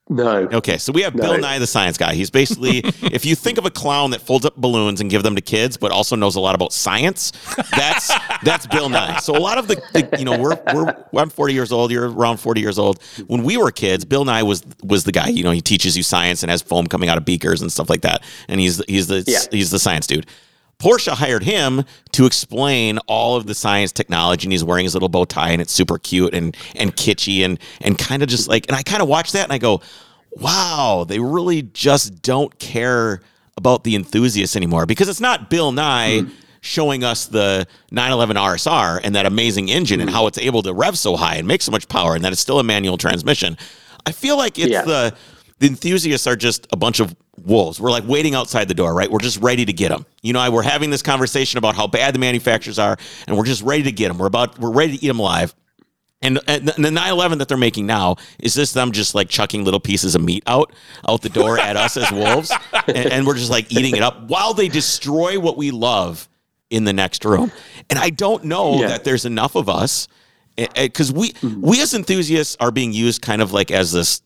[0.08, 0.48] no.
[0.52, 1.22] Okay, so we have no.
[1.22, 2.14] Bill Nye the Science Guy.
[2.14, 5.36] He's basically, if you think of a clown that folds up balloons and give them
[5.36, 7.32] to kids, but also knows a lot about science,
[7.70, 8.12] that's
[8.42, 9.18] that's Bill Nye.
[9.18, 11.90] So a lot of the, the, you know, we're we're I'm 40 years old.
[11.90, 13.02] You're around 40 years old.
[13.26, 15.28] When we were kids, Bill Nye was was the guy.
[15.28, 17.88] You know, he teaches you science and has foam coming out of beakers and stuff
[17.88, 18.22] like that.
[18.48, 19.38] And he's he's the yeah.
[19.50, 20.26] he's the science dude.
[20.82, 25.08] Porsche hired him to explain all of the science technology, and he's wearing his little
[25.08, 28.66] bow tie, and it's super cute and and kitschy, and and kind of just like,
[28.66, 29.80] and I kind of watch that, and I go,
[30.32, 33.20] wow, they really just don't care
[33.56, 36.22] about the enthusiasts anymore because it's not Bill Nye.
[36.22, 36.30] Mm.
[36.64, 40.96] Showing us the 911 RSR and that amazing engine and how it's able to rev
[40.96, 43.58] so high and make so much power, and that it's still a manual transmission.
[44.06, 44.82] I feel like it's yeah.
[44.82, 45.12] the
[45.58, 47.80] the enthusiasts are just a bunch of wolves.
[47.80, 49.10] We're like waiting outside the door, right?
[49.10, 50.06] We're just ready to get them.
[50.22, 53.62] You know, we're having this conversation about how bad the manufacturers are, and we're just
[53.62, 54.18] ready to get them.
[54.18, 55.54] We're about we're ready to eat them alive.
[56.24, 59.80] And, and the 911 that they're making now is this them just like chucking little
[59.80, 60.72] pieces of meat out
[61.08, 62.52] out the door at us as wolves,
[62.86, 66.28] and, and we're just like eating it up while they destroy what we love
[66.70, 67.50] in the next room.
[67.90, 68.88] And I don't know yeah.
[68.88, 70.06] that there's enough of us
[70.56, 71.60] because eh, eh, we mm-hmm.
[71.60, 74.22] we as enthusiasts are being used kind of like as this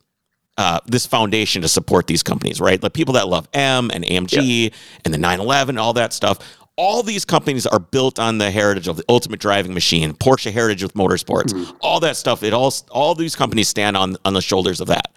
[0.56, 2.82] uh, this foundation to support these companies, right?
[2.82, 4.70] Like people that love M and AMG yeah.
[5.04, 6.38] and the 911, all that stuff.
[6.76, 10.82] All these companies are built on the heritage of the ultimate driving machine, Porsche heritage
[10.82, 11.76] with motorsports, mm-hmm.
[11.80, 12.42] all that stuff.
[12.42, 15.10] It all all these companies stand on on the shoulders of that.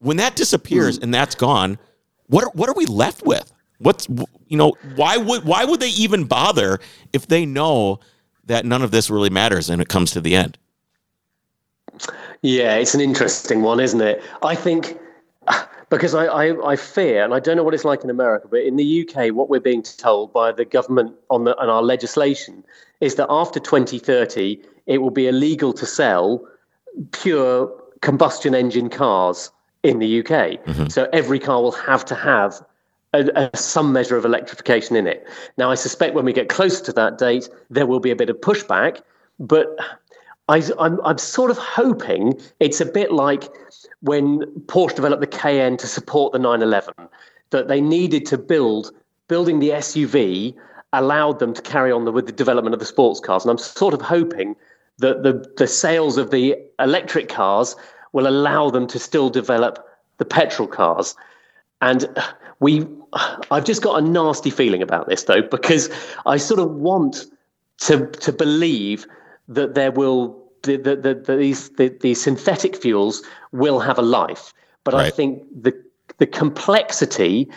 [0.00, 1.04] When that disappears mm-hmm.
[1.04, 1.78] and that's gone,
[2.26, 3.52] what are, what are we left with?
[3.78, 6.80] What's you know why would why would they even bother
[7.12, 8.00] if they know
[8.46, 10.58] that none of this really matters and it comes to the end?
[12.42, 14.22] Yeah, it's an interesting one, isn't it?
[14.42, 14.98] I think
[15.90, 18.60] because I, I, I, fear, and I don't know what it's like in America, but
[18.60, 22.64] in the UK, what we're being told by the government on the on our legislation
[23.00, 26.46] is that after 2030, it will be illegal to sell
[27.12, 29.50] pure combustion engine cars
[29.82, 30.30] in the UK.
[30.64, 30.88] Mm-hmm.
[30.88, 32.60] So every car will have to have
[33.12, 35.26] a, a, some measure of electrification in it.
[35.56, 38.30] Now, I suspect when we get closer to that date, there will be a bit
[38.30, 39.00] of pushback,
[39.38, 39.76] but
[40.50, 43.44] I, I'm, I'm sort of hoping it's a bit like
[44.00, 47.08] when Porsche developed the Cayenne to support the 911,
[47.50, 48.90] that they needed to build,
[49.28, 50.56] building the SUV
[50.92, 53.44] allowed them to carry on the, with the development of the sports cars.
[53.44, 54.56] And I'm sort of hoping
[54.98, 57.76] that the, the sales of the electric cars
[58.12, 59.86] will allow them to still develop
[60.18, 61.14] the petrol cars.
[61.80, 62.06] And
[62.58, 62.88] we,
[63.52, 65.88] I've just got a nasty feeling about this though, because
[66.26, 67.26] I sort of want
[67.82, 69.06] to to believe
[69.50, 74.02] that there will the, the, the, the these the, the synthetic fuels will have a
[74.02, 74.54] life.
[74.84, 75.06] But right.
[75.06, 75.72] I think the
[76.18, 77.48] the complexity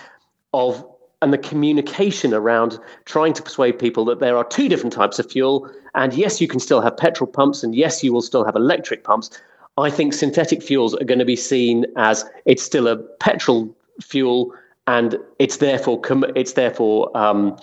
[0.54, 0.86] of
[1.22, 5.32] and the communication around trying to persuade people that there are two different types of
[5.32, 8.58] fuel, and yes, you can still have petrol pumps, and yes, you will still have
[8.58, 9.30] electric pumps.
[9.78, 14.54] I think synthetic fuels are going to be seen as it's still a petrol fuel,
[14.86, 17.58] and it's therefore com- it's therefore um,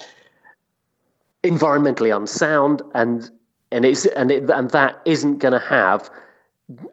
[1.44, 3.30] environmentally unsound, and
[3.72, 6.10] and it's and it, and that isn't going to have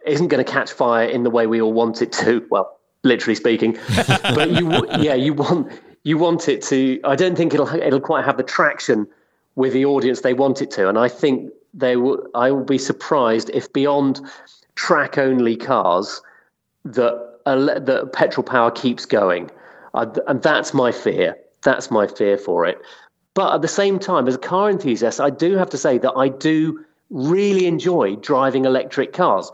[0.06, 2.46] isn't going to catch fire in the way we all want it to.
[2.52, 3.78] Well, literally speaking,
[4.24, 5.72] but you yeah you want
[6.04, 7.00] you want it to.
[7.04, 9.08] I don't think it'll it'll quite have the traction
[9.56, 12.26] with the audience they want it to, and I think they will.
[12.34, 14.22] I will be surprised if beyond
[14.76, 16.22] track only cars
[16.86, 19.52] that uh, that petrol power keeps going,
[19.94, 21.36] uh, and that's my fear.
[21.64, 22.80] That's my fear for it.
[23.38, 26.14] But at the same time, as a car enthusiast, I do have to say that
[26.14, 29.52] I do really enjoy driving electric cars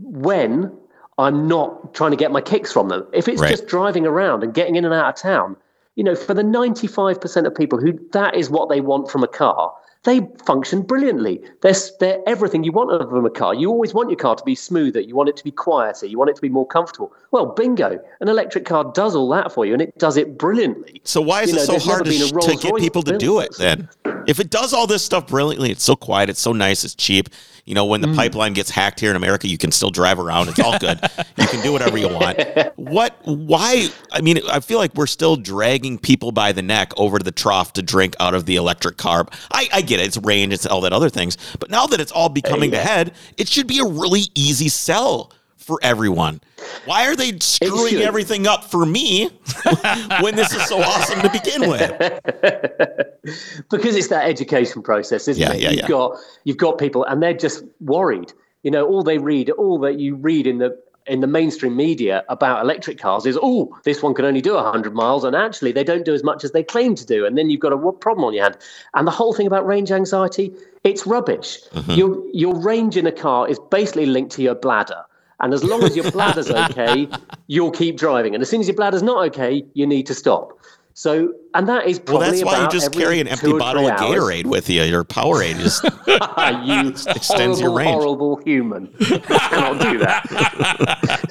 [0.00, 0.72] when
[1.18, 3.06] I'm not trying to get my kicks from them.
[3.12, 3.50] If it's right.
[3.50, 5.58] just driving around and getting in and out of town,
[5.96, 9.28] you know, for the 95% of people who that is what they want from a
[9.28, 9.70] car,
[10.08, 11.40] they function brilliantly.
[11.60, 13.54] They're, they're everything you want out of a car.
[13.54, 15.00] You always want your car to be smoother.
[15.00, 16.06] You want it to be quieter.
[16.06, 17.12] You want it to be more comfortable.
[17.30, 18.00] Well, bingo.
[18.20, 21.02] An electric car does all that for you, and it does it brilliantly.
[21.04, 23.54] So why is you it know, so hard to, to get people to do it
[23.58, 23.88] then?
[24.26, 27.28] If it does all this stuff brilliantly, it's so quiet, it's so nice, it's cheap.
[27.68, 28.16] You know, when the mm.
[28.16, 30.48] pipeline gets hacked here in America, you can still drive around.
[30.48, 30.98] It's all good.
[31.36, 32.38] you can do whatever you want.
[32.76, 33.18] What?
[33.24, 33.88] Why?
[34.12, 37.32] I mean, I feel like we're still dragging people by the neck over to the
[37.32, 39.26] trough to drink out of the electric car.
[39.52, 41.36] I, I get get its range, it's all that other things.
[41.58, 45.32] But now that it's all becoming the head, it should be a really easy sell
[45.56, 46.40] for everyone.
[46.86, 49.28] Why are they screwing everything up for me
[50.22, 51.90] when this is so awesome to begin with?
[53.70, 55.60] because it's that education process, isn't Yeah, it?
[55.60, 55.88] yeah, you've yeah.
[55.88, 58.32] got you've got people, and they're just worried.
[58.62, 60.76] You know, all they read, all that you read in the
[61.08, 64.94] in the mainstream media about electric cars is, oh, this one can only do 100
[64.94, 67.50] miles, and actually they don't do as much as they claim to do, and then
[67.50, 68.56] you've got a problem on your hand.
[68.94, 70.52] And the whole thing about range anxiety,
[70.84, 71.58] it's rubbish.
[71.70, 71.92] Mm-hmm.
[71.92, 75.04] Your your range in a car is basically linked to your bladder.
[75.40, 77.08] And as long as your bladder's okay,
[77.46, 78.34] you'll keep driving.
[78.34, 80.58] And as soon as your bladder's not okay, you need to stop.
[80.98, 83.92] So, and that is probably Well, that's why you just carry an empty bottle of
[83.92, 84.00] hours.
[84.00, 84.82] Gatorade with you.
[84.82, 85.84] Your Powerade just
[86.66, 87.92] you extends your range.
[87.92, 88.92] horrible human.
[88.98, 90.26] You cannot do that.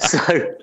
[0.00, 0.56] so,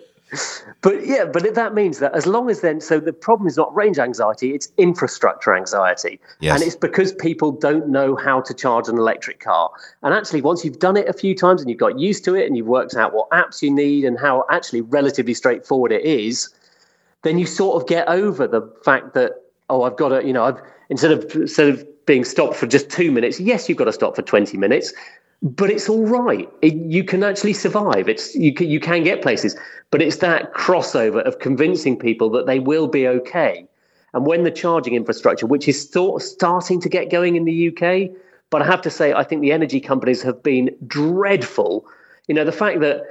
[0.82, 3.76] but yeah, but that means that as long as then, so the problem is not
[3.76, 6.20] range anxiety, it's infrastructure anxiety.
[6.40, 6.56] Yes.
[6.56, 9.70] And it's because people don't know how to charge an electric car.
[10.02, 12.48] And actually, once you've done it a few times and you've got used to it
[12.48, 16.50] and you've worked out what apps you need and how actually relatively straightforward it is,
[17.26, 19.34] then you sort of get over the fact that
[19.70, 22.90] oh i've got to you know i've instead of instead of being stopped for just
[22.90, 24.94] two minutes yes you've got to stop for 20 minutes
[25.42, 26.50] but it's all right.
[26.62, 28.08] It, you can actually survive.
[28.08, 29.56] It's you can, you can get places
[29.92, 33.68] but it's that crossover of convincing people that they will be okay.
[34.14, 38.10] And when the charging infrastructure which is sort starting to get going in the uk
[38.50, 41.86] but i have to say i think the energy companies have been dreadful.
[42.28, 43.04] You know the fact that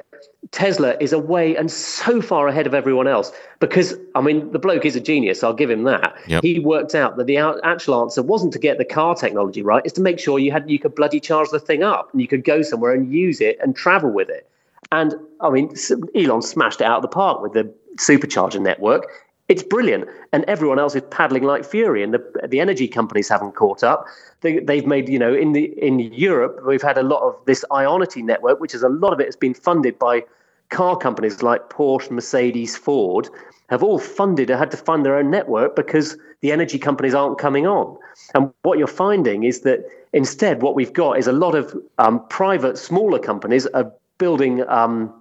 [0.50, 4.84] Tesla is away and so far ahead of everyone else because, I mean, the bloke
[4.84, 5.42] is a genius.
[5.42, 6.14] I'll give him that.
[6.26, 6.42] Yep.
[6.42, 9.82] He worked out that the out- actual answer wasn't to get the car technology right;
[9.84, 12.28] it's to make sure you had you could bloody charge the thing up and you
[12.28, 14.48] could go somewhere and use it and travel with it.
[14.92, 15.74] And I mean,
[16.14, 19.08] Elon smashed it out of the park with the supercharger network.
[19.48, 23.52] It's brilliant, and everyone else is paddling like fury, and the the energy companies haven't
[23.52, 24.06] caught up.
[24.40, 27.64] They, they've made, you know, in the in Europe, we've had a lot of this
[27.70, 30.24] Ionity network, which is a lot of it has been funded by
[30.70, 33.28] car companies like Porsche, Mercedes, Ford,
[33.68, 37.38] have all funded or had to fund their own network because the energy companies aren't
[37.38, 37.96] coming on.
[38.34, 42.26] And what you're finding is that instead, what we've got is a lot of um,
[42.28, 45.12] private, smaller companies are building um,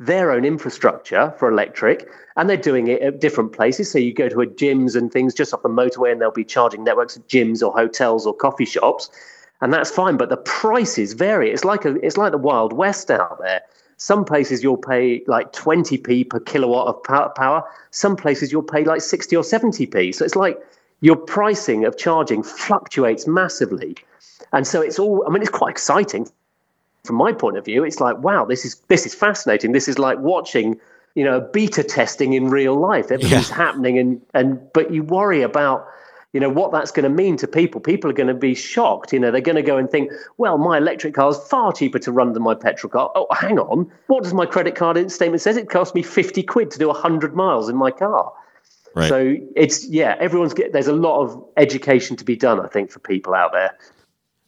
[0.00, 3.92] their own infrastructure for electric, and they're doing it at different places.
[3.92, 6.44] So you go to a gyms and things just off the motorway, and they'll be
[6.44, 9.10] charging networks at gyms or hotels or coffee shops,
[9.60, 10.16] and that's fine.
[10.16, 11.50] But the prices vary.
[11.50, 13.60] It's like a, it's like the Wild West out there.
[13.98, 17.62] Some places you'll pay like 20p per kilowatt of power.
[17.90, 20.14] Some places you'll pay like 60 or 70p.
[20.14, 20.58] So it's like
[21.02, 23.96] your pricing of charging fluctuates massively.
[24.54, 26.26] And so it's all, I mean, it's quite exciting
[27.04, 27.84] from my point of view.
[27.84, 29.72] It's like, wow, this is, this is fascinating.
[29.72, 30.78] This is like watching,
[31.14, 33.10] you know, beta testing in real life.
[33.10, 33.54] Everything's Yeah.
[33.56, 33.98] happening.
[33.98, 35.86] And, and, but you worry about,
[36.32, 39.12] you know what that's going to mean to people people are going to be shocked
[39.12, 41.98] you know they're going to go and think well my electric car is far cheaper
[41.98, 45.42] to run than my petrol car oh hang on what does my credit card statement
[45.42, 48.32] says it costs me 50 quid to do 100 miles in my car
[48.94, 49.08] Right.
[49.08, 52.92] so it's yeah everyone's get there's a lot of education to be done i think
[52.92, 53.76] for people out there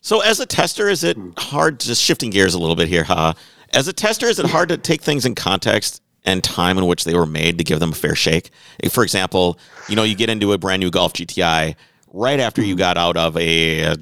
[0.05, 1.79] So, as a tester, is it hard?
[1.81, 3.35] Just shifting gears a little bit here, huh?
[3.73, 7.05] As a tester, is it hard to take things in context and time in which
[7.05, 8.51] they were made to give them a fair shake?
[8.91, 11.77] For example, you know, you get into a brand new Golf GTI
[12.13, 13.97] right after you got out of a uh,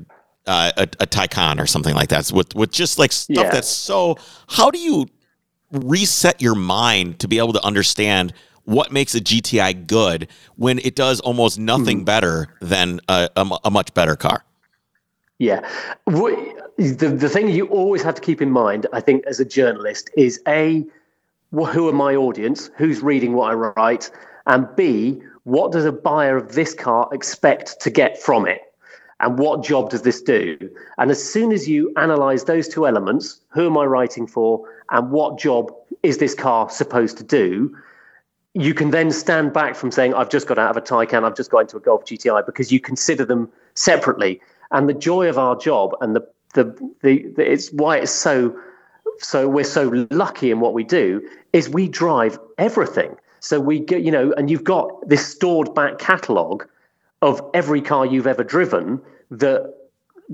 [0.46, 3.50] a, a Taycan or something like that, with with just like stuff Yeah.
[3.50, 4.16] that's so.
[4.48, 5.06] How do you
[5.70, 8.32] reset your mind to be able to understand?
[8.64, 13.70] What makes a GTI good when it does almost nothing better than a, a a
[13.70, 14.44] much better car?
[15.40, 15.66] Yeah.
[16.06, 20.10] The, the thing you always have to keep in mind, I think, as a journalist,
[20.14, 20.84] is A,
[21.50, 22.70] who are my audience?
[22.76, 24.10] Who's reading what I write?
[24.46, 28.60] And B, what does a buyer of this car expect to get from it?
[29.20, 30.58] And what job does this do?
[30.98, 34.68] And as soon as you analyze those two elements, who am I writing for?
[34.90, 35.72] And what job
[36.02, 37.74] is this car supposed to do?
[38.54, 41.36] you can then stand back from saying, I've just got out of a Taycan, I've
[41.36, 44.40] just got into a Golf GTI, because you consider them separately.
[44.70, 46.64] And the joy of our job and the, the,
[47.02, 48.56] the, the it's why it's so,
[49.18, 53.16] so we're so lucky in what we do is we drive everything.
[53.40, 56.68] So we get, you know, and you've got this stored back catalogue
[57.22, 59.00] of every car you've ever driven
[59.30, 59.74] that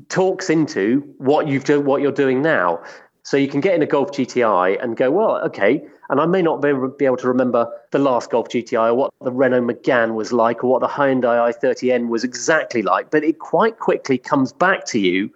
[0.09, 2.83] talks into what you've do, what you're doing now.
[3.27, 6.43] So you can get in a Golf GTI and go, well, okay, and I may
[6.43, 10.15] not be, be able to remember the last Golf GTI or what the Renault Megane
[10.15, 14.53] was like or what the Hyundai i30N was exactly like, but it quite quickly comes
[14.53, 15.29] back to you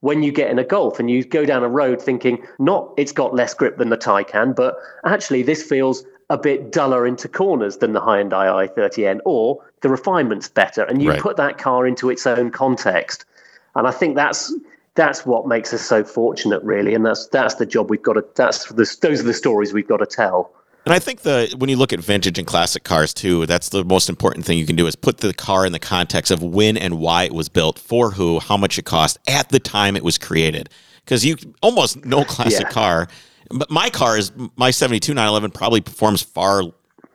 [0.00, 3.12] when you get in a Golf and you go down a road thinking, not it's
[3.12, 7.76] got less grip than the Taycan, but actually this feels a bit duller into corners
[7.76, 10.84] than the Hyundai i30N, or the refinement's better.
[10.84, 11.20] And you Right.
[11.20, 13.26] put that car into its own context.
[13.74, 14.50] And I think that's
[14.94, 18.24] that's what makes us so fortunate, really, and that's that's the job we've got to.
[18.34, 20.52] That's the, those are the stories we've got to tell.
[20.84, 23.84] And I think the when you look at vintage and classic cars too, that's the
[23.84, 26.76] most important thing you can do is put the car in the context of when
[26.76, 30.04] and why it was built, for who, how much it cost at the time it
[30.04, 30.68] was created.
[31.04, 32.70] Because you almost no classic Yeah.
[32.70, 33.08] car,
[33.50, 36.62] but my car is my 72 911 probably performs far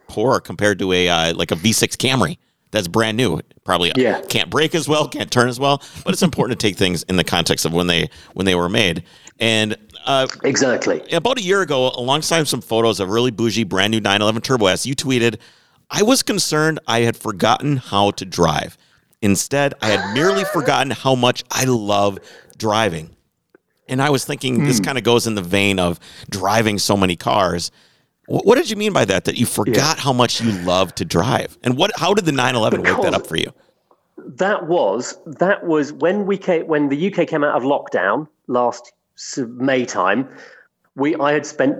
[0.07, 2.37] poorer compared to a uh, like a V6 Camry
[2.71, 3.39] that's brand new.
[3.63, 4.21] Probably Yeah.
[4.21, 5.81] can't brake as well, can't turn as well.
[6.03, 8.69] But it's important to take things in the context of when they when they were
[8.69, 9.03] made.
[9.39, 11.01] And uh, Exactly.
[11.11, 14.85] about a year ago, alongside some photos of really bougie brand new 911 Turbo S,
[14.85, 15.37] you tweeted,
[15.91, 18.77] I was concerned I had forgotten how to drive.
[19.21, 22.19] Instead, I had merely forgotten how much I love
[22.57, 23.15] driving.
[23.87, 25.99] And I was thinking this kind of goes in the vein of
[26.29, 27.71] driving so many cars.
[28.29, 29.25] Wh- What did you mean by that?
[29.25, 31.57] That you forgot how much you love to drive?
[31.63, 31.91] And what?
[31.95, 33.51] How did the 911 wake that up for you?
[34.17, 38.91] That was that was when we came when the UK came out of lockdown last
[39.37, 40.27] May time.
[40.95, 41.77] We I had spent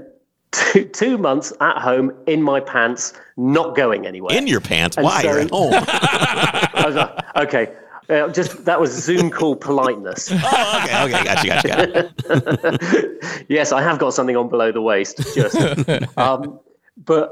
[0.52, 4.36] two, two months at home in my pants, not going anywhere.
[4.36, 4.97] In your pants?
[4.97, 5.22] And Why?
[5.22, 5.74] so- You're at home.
[5.88, 7.74] I was like, okay,
[8.10, 10.32] uh, just that was Zoom call politeness.
[10.34, 13.45] oh, okay, okay, gotcha, gotcha, gotcha.
[13.49, 15.57] yes, I have got something on below the waist, just.
[16.18, 16.60] um,
[16.97, 17.32] but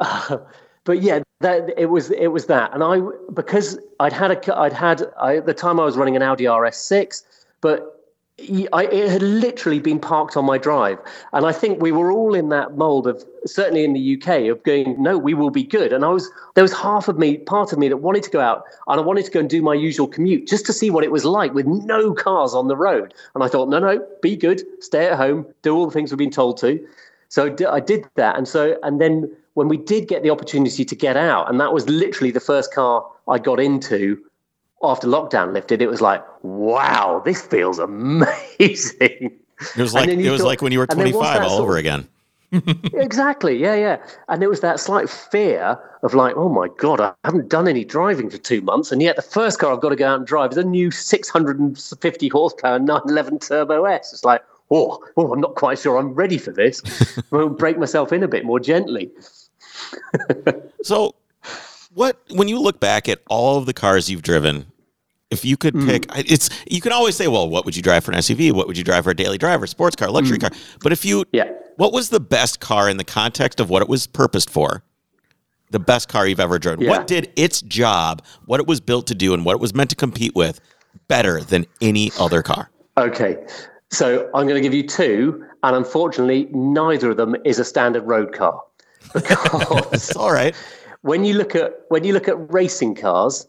[0.84, 3.02] but yeah, that it was it was that, and I
[3.34, 6.46] because I'd had a I'd had I, at the time I was running an Audi
[6.46, 7.24] RS6,
[7.62, 7.94] but.
[8.40, 11.00] It had literally been parked on my drive,
[11.34, 14.62] and I think we were all in that mold of certainly in the UK of
[14.62, 15.92] going, no, we will be good.
[15.92, 18.40] And I was there was half of me, part of me that wanted to go
[18.40, 21.04] out, and I wanted to go and do my usual commute just to see what
[21.04, 23.12] it was like with no cars on the road.
[23.34, 26.20] And I thought, no, no, be good, stay at home, do all the things we've
[26.20, 26.80] been told to.
[27.30, 30.96] So I did that, and so and then when we did get the opportunity to
[30.96, 34.24] get out, and that was literally the first car I got into
[34.84, 35.82] after lockdown lifted.
[35.82, 37.80] It was like, wow, this feels
[38.60, 39.32] amazing.
[39.76, 41.62] It was like it was thought- like when you were and there was 25 all
[41.62, 42.08] over of- again.
[42.94, 43.98] exactly, yeah, yeah.
[44.30, 47.84] And it was that slight fear of like, oh my god, I haven't done any
[47.84, 50.26] driving for two months, and yet the first car I've got to go out and
[50.26, 54.14] drive is a new 650 horsepower 911 Turbo S.
[54.14, 56.82] It's like, oh, oh, I'm not quite sure I'm ready for this.
[57.34, 59.12] I'll break myself in a bit more gently.
[60.84, 61.16] So,
[61.98, 64.66] what when you look back at all of the cars you've driven,
[65.32, 65.86] if you could Mm.
[65.88, 68.52] pick, I- it's you can always say, well, what would you drive for an SUV?
[68.52, 70.52] What would you drive for a daily driver, sports car, luxury car?
[70.82, 71.26] But if you, Mm.
[71.34, 71.50] Yeah.
[71.78, 74.84] what was the best car in the context of what it was purposed for?
[75.72, 76.86] The best car you've ever driven.
[76.86, 76.92] Yeah.
[76.92, 79.90] What did its job, what it was built to do, and what it was meant
[79.90, 80.62] to compete with,
[81.10, 82.70] better than any other car?
[82.98, 83.38] Okay.
[83.92, 88.04] So I'm going to give you two, and unfortunately, neither of them is a standard
[88.04, 88.62] road car.
[89.14, 90.54] Because all right.
[91.02, 93.48] When you look at when you look at racing cars,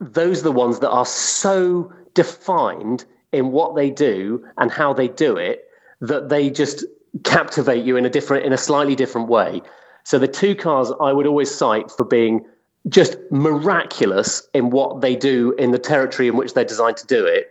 [0.00, 5.08] those are the ones that are so defined in what they do and how they
[5.08, 5.68] do it
[6.00, 6.84] that they just
[7.24, 9.62] captivate you in a different in a slightly different way.
[10.04, 12.44] So the two cars I would always cite for being
[12.88, 17.24] just miraculous in what they do in the territory in which they're designed to do
[17.24, 17.50] it.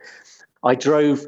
[0.63, 1.25] I drove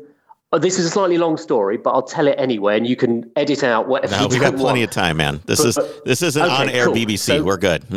[0.51, 3.29] oh, this is a slightly long story, but I'll tell it anyway, and you can
[3.35, 4.83] edit out whatever No, you we got plenty want.
[4.83, 5.41] of time, man.
[5.45, 6.95] This is this isn't okay, on air cool.
[6.95, 7.19] BBC.
[7.19, 7.83] So- We're good.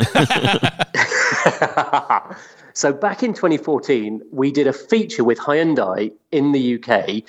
[2.75, 7.23] so back in 2014, we did a feature with Hyundai in the UK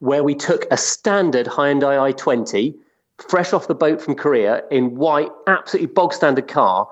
[0.00, 2.74] where we took a standard Hyundai i20,
[3.28, 6.88] fresh off the boat from Korea, in white, absolutely bog standard car.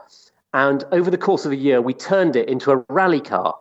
[0.55, 3.57] And over the course of a year, we turned it into a rally car.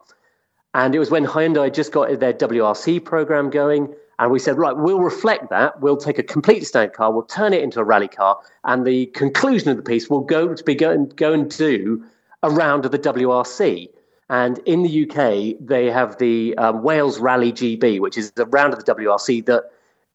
[0.73, 3.93] And it was when Hyundai just got their WRC program going.
[4.21, 5.81] And we said, right, we'll reflect that.
[5.81, 8.37] We'll take a complete standard car, we'll turn it into a rally car.
[8.63, 12.05] And the conclusion of the piece will go to be go and, go and do
[12.43, 13.89] a round of the WRC.
[14.29, 18.73] And in the UK, they have the um, Wales Rally GB, which is the round
[18.73, 19.63] of the WRC that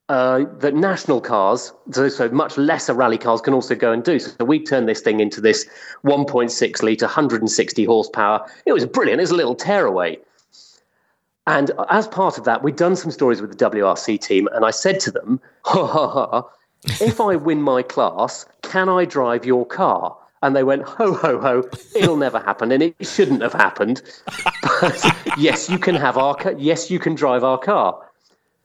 [0.09, 4.21] uh, that national cars, so, so much lesser rally cars, can also go and do.
[4.21, 5.67] So we turned this thing into this
[6.05, 8.49] 1.6 litre, 160 horsepower.
[8.67, 9.19] It was brilliant.
[9.19, 10.21] It was a little tearaway.
[11.47, 14.71] And as part of that, we'd done some stories with the WRC team, and I
[14.71, 16.49] said to them, ha ha ha,
[17.01, 20.17] if I win my class, can I drive your car?
[20.43, 22.71] And they went, ho, ho, ho, it'll never happen.
[22.71, 24.03] And it shouldn't have happened.
[24.63, 25.05] But
[25.39, 26.55] yes, you can have our car.
[26.59, 27.99] Yes, you can drive our car.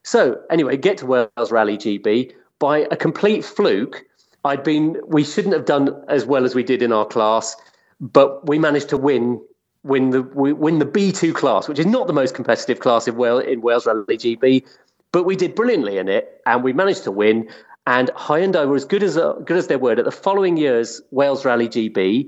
[0.03, 2.33] So anyway, get to Wales Rally GB.
[2.59, 4.05] By a complete fluke,
[4.43, 7.55] I'd been, we shouldn't have done as well as we did in our class,
[7.99, 9.41] but we managed to win
[9.83, 13.43] win the win the B2 class, which is not the most competitive class in Wales
[13.45, 14.65] in Wales Rally GB,
[15.11, 17.49] but we did brilliantly in it, and we managed to win.
[17.87, 19.99] And Hyundai were as good as uh, good as their word.
[19.99, 22.27] At the following year's Wales Rally GB,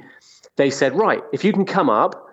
[0.56, 2.28] they said, right, if you can come up,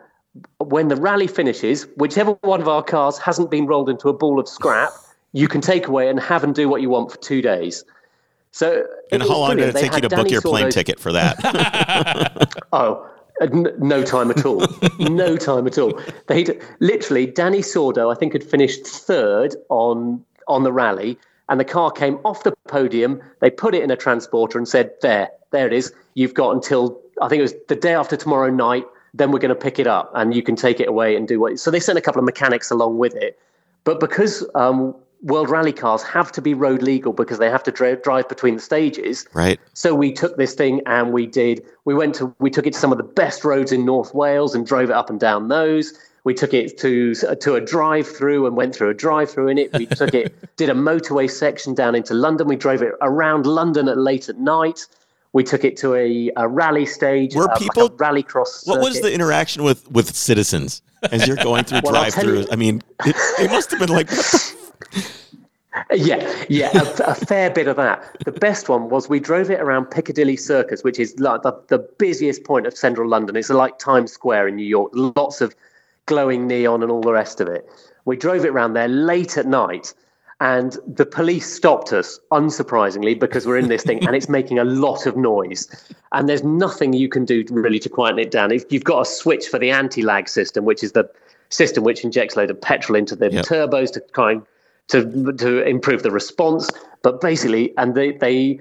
[0.59, 4.39] when the rally finishes, whichever one of our cars hasn't been rolled into a ball
[4.39, 4.91] of scrap,
[5.33, 7.85] you can take away and have and do what you want for two days.
[8.53, 12.49] So, and how long did it take you to book your plane ticket for that?
[12.73, 13.09] Oh,
[13.41, 14.67] no time at all.
[14.99, 15.99] no time at all.
[16.27, 21.19] They'd literally Dani Sordo, I think, had finished third on on the rally,
[21.49, 23.21] and the car came off the podium.
[23.41, 25.93] They put it in a transporter and said, "There, there it is.
[26.15, 28.85] You've got until I think it was the day after tomorrow night.
[29.13, 31.41] Then we're going to pick it up, and you can take it away and do
[31.41, 33.39] what." So they sent a couple of mechanics along with it,
[33.85, 37.71] but because um, World Rally cars have to be road legal because they have to
[37.71, 39.27] dri- drive between the stages.
[39.35, 39.61] right.
[39.75, 41.63] So we took this thing and we did.
[41.85, 42.35] We went to.
[42.39, 44.95] We took it to some of the best roads in North Wales and drove it
[44.97, 45.93] up and down those.
[46.25, 49.73] We took it to to a drive-through and went through a drive-through in it.
[49.73, 52.47] We took it, did a motorway section down into London.
[52.49, 54.87] We drove it around London at late at night.
[55.33, 57.35] We took it to a, a rally stage.
[57.35, 58.67] Were uh, like people- a rally cross?
[58.67, 62.49] What was the interaction with with citizens as you're going through Well, drive-throughs?
[62.51, 64.11] I mean, it, it must have been like,
[65.93, 68.05] Yeah, yeah, a, a fair bit of that.
[68.25, 71.79] The best one was we drove it around Piccadilly Circus, which is like the, the
[71.79, 73.37] busiest point of central London.
[73.37, 75.55] It's like Times Square in New York, lots of
[76.07, 77.69] glowing neon and all the rest of it.
[78.05, 79.95] We drove it around there late at night,
[80.41, 84.65] and the police stopped us, unsurprisingly, because we're in this thing and it's making a
[84.65, 85.69] lot of noise.
[86.13, 88.51] And there's nothing you can do really to quieten it down.
[88.51, 91.09] If you've got a switch for the anti-lag system, which is the
[91.51, 93.45] system which injects a load of petrol into the Yep.
[93.45, 94.43] turbos to kind
[94.91, 96.71] to to improve the response.
[97.03, 98.61] But basically, and they they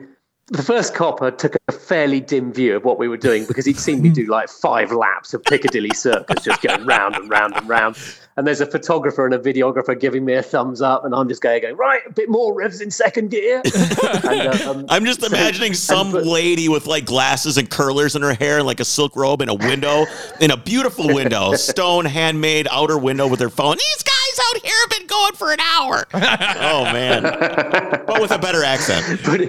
[0.51, 3.77] the first copper took a fairly dim view of what we were doing because he'd
[3.77, 7.69] seen me do like five laps of Piccadilly Circus, just going round and round and
[7.69, 7.97] round.
[8.36, 11.41] And there's a photographer and a videographer giving me a thumbs up, and I'm just
[11.41, 13.61] going, going right, a bit more revs in second gear.
[14.23, 18.21] and, um, I'm just so- imagining some but- lady with like glasses and curlers in
[18.23, 20.05] her hair and like a silk robe in a window,
[20.39, 23.75] in a beautiful window, stone handmade outer window with her phone.
[23.77, 24.03] These
[24.39, 26.05] guys out here have been going for an hour.
[26.13, 29.21] oh man, but with a better accent.
[29.25, 29.41] but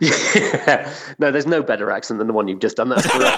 [0.00, 0.92] yeah.
[1.18, 2.88] No, there's no better accent than the one you've just done.
[2.88, 3.36] That's correct.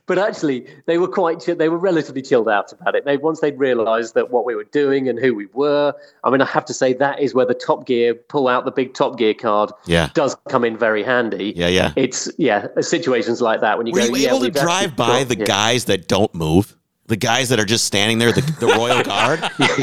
[0.06, 1.42] but actually, they were quite.
[1.44, 3.04] chi- They were relatively chilled out about it.
[3.04, 5.92] They once they'd realised that what we were doing and who we were.
[6.22, 8.70] I mean, I have to say that is where the Top Gear pull out the
[8.72, 9.72] big Top Gear card.
[9.86, 10.10] Yeah.
[10.14, 11.52] does come in very handy.
[11.56, 11.92] Yeah, yeah.
[11.96, 14.06] It's yeah, situations like that when you Were go.
[14.06, 15.44] you yeah, able to drive by got- the yeah.
[15.44, 16.76] guys that don't move?
[17.06, 19.40] The guys that are just standing there, the, the Royal Guard?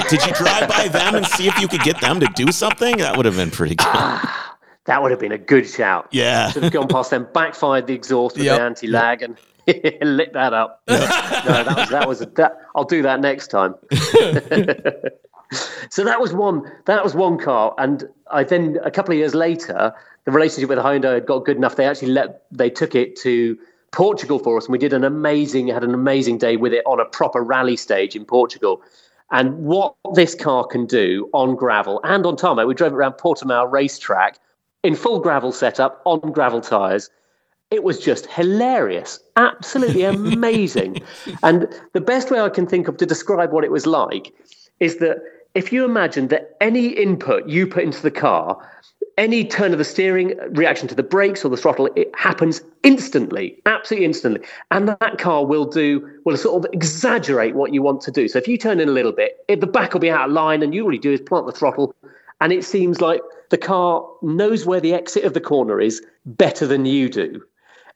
[0.09, 2.97] Did you drive by them and see if you could get them to do something?
[2.97, 3.85] That would have been pretty good.
[3.87, 6.07] Ah, that would have been a good shout.
[6.11, 6.49] Yeah.
[6.49, 8.57] Should have gone past them, backfired the exhaust with Yep.
[8.57, 9.37] the anti-lag, and
[10.01, 10.81] lit that up.
[10.87, 12.57] no, that was that was a, that.
[12.75, 13.75] I'll do that next time.
[15.89, 16.71] so that was one.
[16.85, 19.93] That was one car, and I then a couple of years later,
[20.25, 21.75] the relationship with Hyundai had got good enough.
[21.75, 23.57] They actually let they took it to
[23.91, 26.99] Portugal for us, and we did an amazing had an amazing day with it on
[26.99, 28.81] a proper rally stage in Portugal.
[29.31, 33.13] And what this car can do on gravel and on tarmac, we drove it around
[33.13, 34.37] Portimao racetrack
[34.83, 37.09] in full gravel setup on gravel tires.
[37.69, 41.01] It was just hilarious, absolutely amazing.
[41.43, 44.33] and the best way I can think of to describe what it was like
[44.81, 45.21] is that
[45.53, 48.57] if you imagine that any input you put into the car,
[49.17, 53.61] any turn of the steering, reaction to the brakes or the throttle, it happens instantly,
[53.65, 54.47] absolutely instantly.
[54.71, 58.27] And that car will do, will sort of exaggerate what you want to do.
[58.27, 60.33] So if you turn in a little bit, it, the back will be out of
[60.33, 61.95] line, and you all you do is plant the throttle,
[62.39, 66.65] and it seems like the car knows where the exit of the corner is better
[66.65, 67.43] than you do.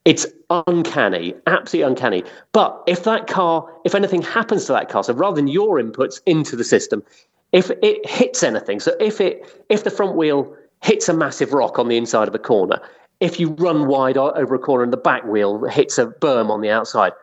[0.03, 2.24] It's uncanny, absolutely uncanny.
[2.51, 6.22] But if that car, if anything happens to that car, so rather than your inputs
[6.28, 7.03] into the system,
[7.51, 11.80] if it hits anything, so if it if the front wheel hits a massive rock
[11.80, 12.80] on the inside of a corner,
[13.19, 16.61] if you run wide over a corner and the back wheel hits a berm on
[16.61, 17.13] the outside,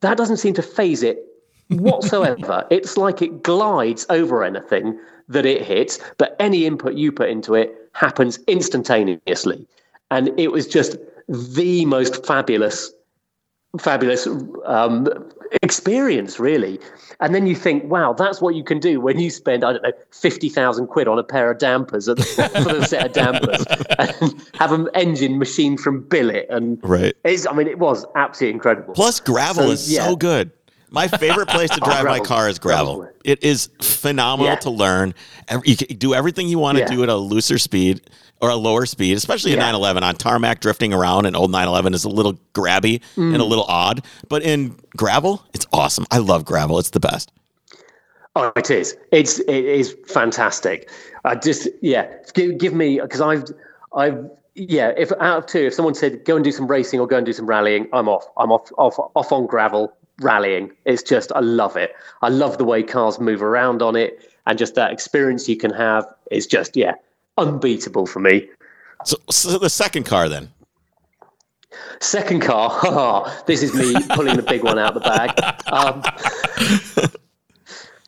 [0.00, 1.18] that doesn't seem to phase it
[1.68, 2.66] whatsoever.
[2.70, 4.98] it's like it glides over anything
[5.28, 9.66] that it hits, but any input you put into it happens instantaneously.
[10.10, 10.96] And it was just
[11.28, 12.92] the most fabulous,
[13.78, 14.26] fabulous
[14.64, 15.06] um,
[15.62, 16.78] experience, really.
[17.20, 19.82] And then you think, wow, that's what you can do when you spend, I don't
[19.82, 23.64] know, 50,000 quid on a pair of dampers at the, for the set of dampers
[23.98, 26.46] and have an engine machined from billet.
[26.50, 27.14] And Right.
[27.24, 28.94] it's, I mean, it was absolutely incredible.
[28.94, 30.06] Plus, gravel So, is yeah.
[30.06, 30.50] so good.
[30.90, 32.96] My favorite place to drive my car is gravel.
[32.98, 34.56] Gravel's It is phenomenal Yeah.
[34.60, 35.14] to learn.
[35.64, 36.90] You can do everything you want to Yeah.
[36.90, 38.02] do at a looser speed
[38.40, 39.62] or a lower speed, especially a Yeah.
[39.62, 40.60] 911 on tarmac.
[40.60, 43.48] Drifting around an old 911 is a little grabby and a Mm.
[43.48, 46.06] little odd, but in gravel, it's awesome.
[46.10, 46.78] I love gravel.
[46.78, 47.32] It's the best.
[48.36, 48.96] Oh, it is.
[49.12, 50.90] It's it is fantastic.
[51.24, 53.44] I just yeah, give, give me because I've
[53.96, 57.06] I've yeah, if out of two, if someone said go and do some racing or
[57.06, 58.26] go and do some rallying, I'm off.
[58.36, 60.72] I'm off, off, off on gravel rallying.
[60.84, 61.94] It's just I love it.
[62.22, 65.72] I love the way cars move around on it, and just that experience you can
[65.72, 66.94] have is just yeah,
[67.38, 68.48] unbeatable for me.
[69.04, 70.50] So, so the second car then.
[72.00, 75.32] Second car, this is me pulling the big one out the bag.
[75.66, 76.00] Um,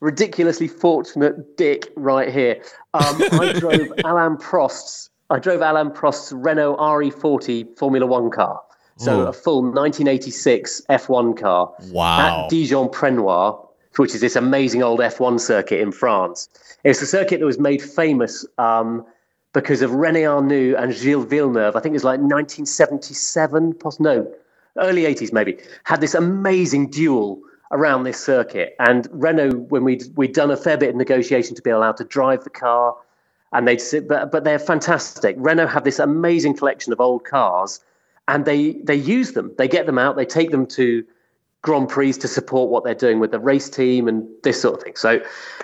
[0.01, 2.63] ridiculously fortunate dick right here.
[2.95, 5.11] Um, I drove Alain Prost's.
[5.31, 8.61] I drove Alain Prost's Renault RE40 Formula One car.
[8.99, 9.27] So Ooh.
[9.29, 12.45] a full 1986 F1 car Wow.
[12.45, 13.57] at Dijon Prenois,
[13.97, 16.49] which is this amazing old F1 circuit in France.
[16.85, 19.05] It's a circuit that was made famous um,
[19.53, 21.75] because of René Arnoux and Gilles Villeneuve.
[21.77, 24.31] I think it was like 1977, poss- no,
[24.77, 27.41] early 80s maybe, had this amazing duel
[27.73, 28.75] around this circuit.
[28.79, 32.05] And Renault, when we'd, we'd done a fair bit of negotiation to be allowed to
[32.05, 32.97] drive the car,
[33.53, 35.35] and they'd sit, but, but they're fantastic.
[35.39, 37.81] Renault have this amazing collection of old cars,
[38.29, 39.53] and they, they use them.
[39.59, 41.05] They get them out, they take them to
[41.63, 44.83] Grand Prix to support what they're doing with the race team and this sort of
[44.83, 44.95] thing.
[44.95, 45.21] So,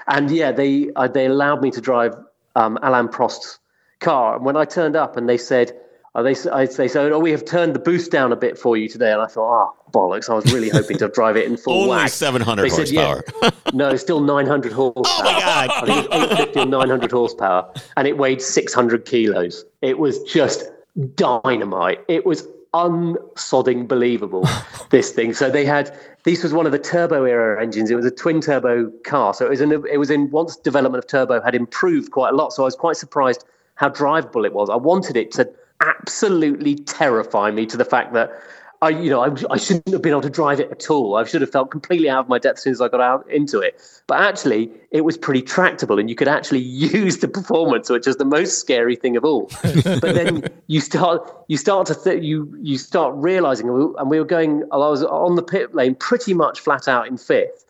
[0.09, 2.17] and yeah, they uh, they allowed me to drive
[2.57, 3.59] um, Alain Prost's
[4.01, 4.37] car.
[4.37, 5.73] And when I turned up and they said,
[6.17, 8.77] uh, they I, they said, oh, we have turned the boost down a bit for
[8.77, 10.29] you today, and I thought, oh bollocks!
[10.29, 12.11] I was really hoping to drive it in full Only whack.
[12.11, 13.07] 700 They said, yeah.
[13.07, 13.53] horsepower.
[13.73, 15.05] no, still 900 horsepower.
[15.07, 15.71] Oh my God.
[15.71, 19.65] I think 850 or 900 horsepower, and it weighed 600 kilos.
[19.81, 20.71] It was just
[21.17, 22.01] dynamite.
[22.09, 24.47] It was unsodding believable.
[24.91, 25.33] this thing.
[25.33, 25.97] So they had.
[26.25, 27.91] This was one of the turbo era engines.
[27.91, 29.33] It was a twin turbo car.
[29.33, 29.72] So it was in.
[29.72, 32.53] It was in once development of turbo had improved quite a lot.
[32.53, 33.45] So I was quite surprised
[33.77, 34.68] how drivable it was.
[34.68, 35.51] I wanted it to
[35.81, 38.31] absolutely terrify me to the fact that
[38.83, 41.16] I, you know, I, I shouldn't have been able to drive it at all.
[41.16, 43.29] I should have felt completely out of my depth as soon as I got out
[43.31, 43.81] into it.
[44.07, 48.16] But actually, it was pretty tractable, and you could actually use the performance, which is
[48.16, 49.51] the most scary thing of all.
[49.62, 54.27] but then you start, you start to, th- you you start realizing, and we were
[54.27, 54.64] going.
[54.72, 57.64] I was on the pit lane, pretty much flat out in fifth.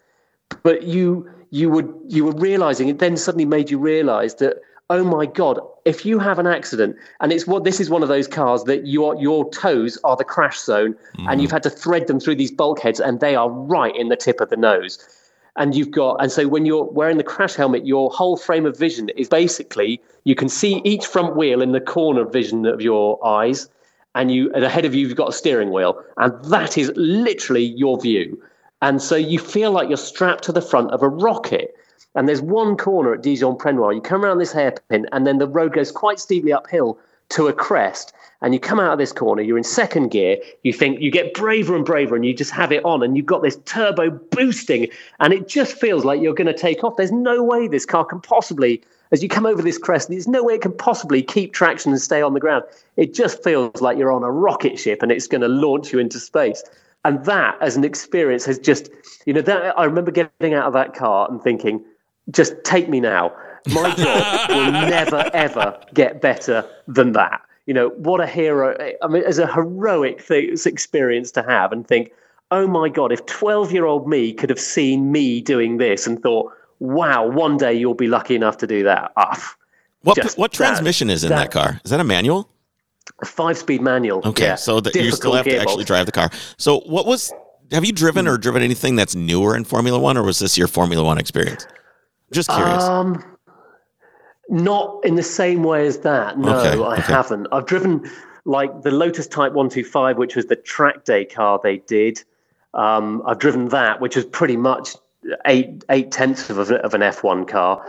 [0.62, 4.56] But you you would you were realizing it then suddenly made you realize that
[4.94, 8.08] oh my god if you have an accident and it's what this is one of
[8.08, 10.94] those cars that your your toes are the crash zone
[11.28, 11.54] and you've mm.
[11.54, 14.50] had to thread them through these bulkheads and they are right in the tip of
[14.50, 14.98] the nose.
[15.56, 18.78] And you've got and so when you're wearing the crash helmet your whole frame of
[18.78, 23.24] vision is basically you can see each front wheel in the corner vision of your
[23.26, 23.68] eyes
[24.14, 27.64] and you and ahead of you you've got a steering wheel and that is literally
[27.64, 28.40] your view.
[28.80, 31.74] And so you feel like you're strapped to the front of a rocket
[32.14, 33.94] and there's one corner at Dijon Prenois.
[33.94, 36.98] You come around this hairpin, and then the road goes quite steeply uphill
[37.30, 38.12] to a crest.
[38.42, 40.36] And you come out of this corner, you're in second gear.
[40.64, 43.24] You think you get braver and braver, and you just have it on, and you've
[43.24, 44.88] got this turbo boosting,
[45.20, 46.96] and it just feels like you're going to take off.
[46.96, 50.44] There's no way this car can possibly, as you come over this crest, there's no
[50.44, 52.64] way it can possibly keep traction and stay on the ground.
[52.96, 55.98] It just feels like you're on a rocket ship, and it's going to launch you
[55.98, 56.62] into space.
[57.06, 58.90] And that, as an experience, has just,
[59.24, 61.82] you know, that I remember getting out of that car and thinking,
[62.30, 63.32] just take me now.
[63.72, 67.40] My job will never ever get better than that.
[67.66, 68.76] You know what a hero!
[69.02, 72.12] I mean, as a heroic th- experience to have, and think,
[72.50, 77.26] oh my god, if twelve-year-old me could have seen me doing this and thought, wow,
[77.26, 79.12] one day you'll be lucky enough to do that.
[79.16, 79.54] Ah,
[80.02, 81.80] What Just what transmission is in that, that- car?
[81.84, 82.50] Is that a manual?
[83.20, 84.22] a five-speed manual.
[84.24, 84.54] Okay, yeah.
[84.56, 86.30] so that you still have to actually drive the car.
[86.56, 87.32] So what was?
[87.70, 90.68] Have you driven or driven anything that's newer in Formula One, or was this your
[90.68, 91.66] Formula One experience?
[92.32, 92.82] Just curious.
[92.82, 93.22] Um,
[94.48, 96.38] not in the same way as that.
[96.38, 97.02] No, Okay, I okay.
[97.02, 97.46] haven't.
[97.52, 98.08] I've driven
[98.44, 102.22] like the Lotus Type 125, which was the track day car they did.
[102.74, 104.96] Um, I've driven that, which is pretty much
[105.46, 107.84] eight eight tenths of, a, of an F1 car.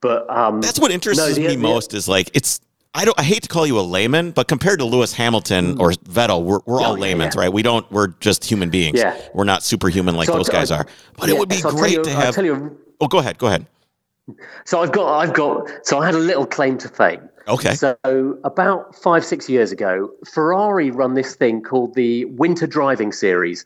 [0.00, 2.60] But um, That's what interests no, the- me the- most is like it's
[2.94, 5.90] I don't I hate to call you a layman, but compared to Lewis Hamilton or
[5.90, 6.86] Vettel, we're, we're all Mm.
[6.92, 7.40] Oh, yeah, laymen, yeah.
[7.40, 7.52] right?
[7.52, 8.98] We don't we're just human beings.
[8.98, 9.20] Yeah.
[9.34, 10.86] We're not superhuman like So those t- guys I'll- are.
[11.18, 13.36] But it would be so great you- to I'll have tell you Oh, go ahead.
[13.38, 13.66] Go ahead.
[14.64, 17.28] So I've got, I've got, so I had a little claim to fame.
[17.48, 17.74] Okay.
[17.74, 17.96] So
[18.44, 23.64] about five, six years ago, Ferrari run this thing called the Winter Driving Series,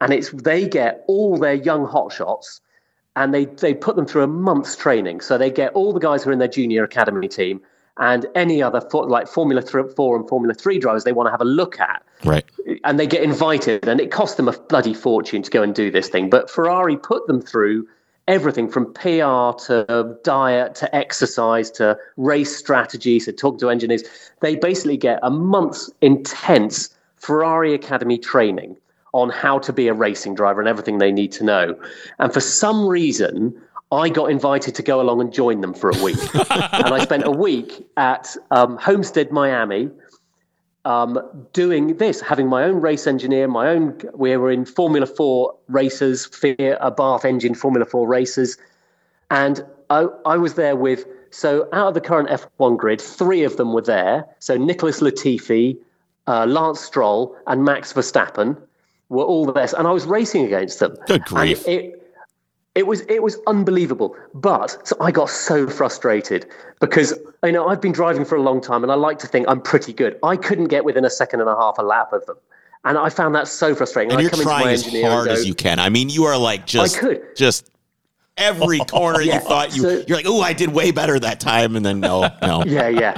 [0.00, 2.60] and it's they get all their young hotshots,
[3.16, 5.20] and they they put them through a month's training.
[5.20, 7.60] So they get all the guys who are in their junior academy team
[7.98, 11.30] and any other for, like Formula Th- Four and Formula Three drivers they want to
[11.30, 12.44] have a look at Right.
[12.84, 15.90] and they get invited, and it cost them a bloody fortune to go and do
[15.90, 16.30] this thing.
[16.30, 17.88] But Ferrari put them through
[18.28, 24.02] everything from PR to diet to exercise to race strategies to talk to engineers.
[24.40, 28.76] They basically get a month's intense Ferrari Academy training
[29.12, 31.78] on how to be a racing driver and everything they need to know.
[32.18, 33.54] And for some reason,
[33.92, 36.18] I got invited to go along and join them for a week.
[36.34, 39.88] and I spent a week at um, Homestead, Miami
[40.84, 41.18] um,
[41.52, 43.98] doing this, having my own race engineer, my own.
[44.14, 48.58] We were in Formula Four races, Abarth engine Formula Four races,
[49.30, 51.06] and I, I was there with.
[51.30, 54.24] So out of the current F1 grid, three of them were there.
[54.38, 55.76] So Nicholas Latifi,
[56.28, 58.56] uh, Lance Stroll, and Max Verstappen
[59.08, 60.96] were all there, and I was racing against them.
[61.06, 61.66] Good grief!
[61.66, 62.03] It, it
[62.82, 64.16] was it was unbelievable.
[64.34, 66.46] But so I got so frustrated
[66.80, 69.46] because you know I've been driving for a long time and I like to think
[69.48, 70.18] I'm pretty good.
[70.22, 72.36] I couldn't get within a second and a half a lap of them.
[72.86, 74.10] And I found that so frustrating.
[74.12, 75.78] And, I you're trying as hard as you can.
[75.78, 77.36] I mean, you are like just, I could.
[77.36, 77.70] just
[78.36, 79.34] every corner yeah.
[79.34, 79.82] you thought you.
[79.82, 82.62] So, you're like, oh, I did way better that time, and then no, no.
[82.66, 83.16] Yeah, yeah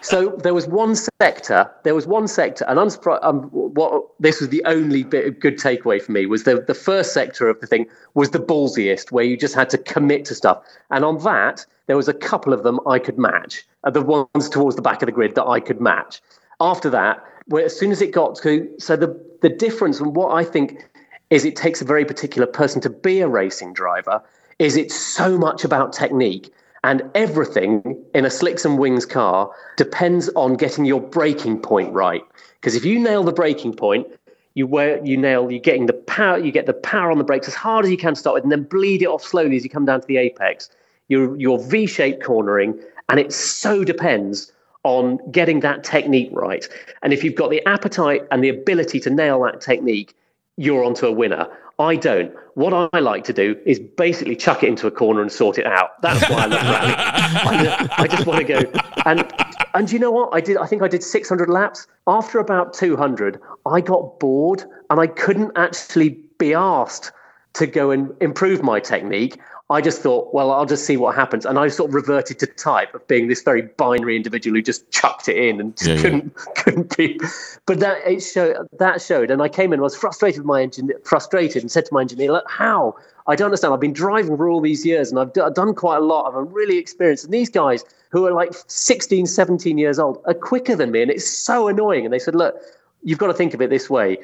[0.00, 1.70] so there was one sector.
[1.84, 3.22] There was one sector, and I'm surprised.
[3.22, 6.74] Um, what this was the only bit of good takeaway for me was the the
[6.74, 10.34] first sector of the thing was the ballsiest, where you just had to commit to
[10.34, 10.62] stuff.
[10.90, 13.64] And on that, there was a couple of them I could match.
[13.84, 16.20] Uh, the ones towards the back of the grid that I could match.
[16.60, 20.32] After that, where as soon as it got to so the the difference and what
[20.32, 20.88] I think
[21.30, 24.22] is it takes a very particular person to be a racing driver
[24.58, 26.52] is it's so much about technique
[26.84, 32.22] and everything in a slicks and wings car depends on getting your braking point right.
[32.54, 34.06] Because if you nail the braking point,
[34.54, 37.46] you wear, you nail you getting the power you get the power on the brakes
[37.46, 39.62] as hard as you can to start with, and then bleed it off slowly as
[39.62, 40.68] you come down to the apex.
[41.08, 44.52] Your your V-shaped cornering, and it so depends
[44.84, 46.68] on getting that technique right.
[47.02, 50.14] And if you've got the appetite and the ability to nail that technique,
[50.56, 51.48] you're onto a winner.
[51.78, 52.34] I don't.
[52.54, 55.66] What I like to do is basically chuck it into a corner and sort it
[55.66, 55.90] out.
[56.02, 56.94] That's why I love rally.
[56.94, 58.72] I, I just want to go.
[59.06, 59.32] And
[59.74, 60.30] and you know what?
[60.32, 60.56] I did.
[60.56, 61.86] I think I did 600 laps.
[62.08, 67.12] After about 200, I got bored and I couldn't actually be asked
[67.54, 69.38] to go and improve my technique.
[69.70, 71.44] I just thought, well, I'll just see what happens.
[71.44, 74.90] And I sort of reverted to type of being this very binary individual who just
[74.90, 76.52] chucked it in and yeah, couldn't yeah.
[76.56, 77.20] couldn't be.
[77.66, 80.62] But that it showed that showed, and I came in, I was frustrated with my
[80.62, 82.96] engine, frustrated, and said to my engineer, "Look, how?
[83.26, 83.74] I don't understand.
[83.74, 86.32] I've been driving for all these years, and I've, d- I've done quite a lot.
[86.34, 90.76] I'm really experienced, and these guys who are like 16, 17 years old are quicker
[90.76, 92.56] than me, and it's so annoying." And they said, "Look,
[93.02, 94.16] you've got to think of it this way."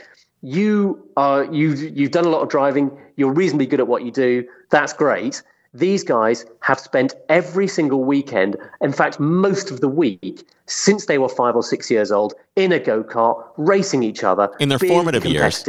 [0.44, 2.90] You are you've you've done a lot of driving.
[3.16, 4.46] You're reasonably good at what you do.
[4.70, 5.42] That's great.
[5.72, 11.18] These guys have spent every single weekend in fact most of the week since they
[11.18, 15.24] were 5 or 6 years old in a go-kart racing each other in their formative
[15.24, 15.66] years.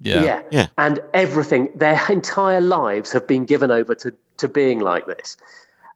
[0.00, 0.24] yeah.
[0.24, 0.42] yeah.
[0.50, 0.66] Yeah.
[0.78, 5.36] And everything their entire lives have been given over to to being like this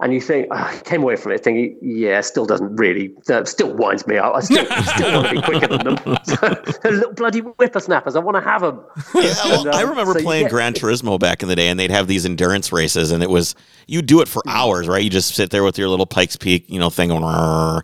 [0.03, 3.44] and you think oh, I came away from it thinking, yeah, still doesn't really, uh,
[3.44, 4.34] still winds me out.
[4.34, 5.96] I still, still want to be quicker than them.
[6.84, 8.84] Little bloody whippersnappers, I want to have them.
[9.14, 11.92] Yeah, well, and, I remember so playing Gran Turismo back in the day, and they'd
[11.92, 13.55] have these endurance races, and it was
[13.86, 15.03] you do it for hours, right?
[15.03, 17.22] You just sit there with your little Pikes Peak, you know, thing going,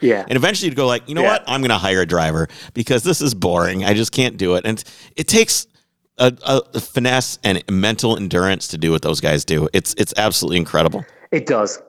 [0.03, 1.35] yeah, and eventually you'd go like, you know yeah.
[1.35, 3.85] what, I'm going to hire a driver because this is boring.
[3.85, 4.83] I just can't do it, and
[5.17, 5.67] it takes.
[6.21, 9.69] A, a, finesse and mental endurance to do what those guys do.
[9.73, 11.05] It's it's absolutely incredible.
[11.31, 11.81] It does.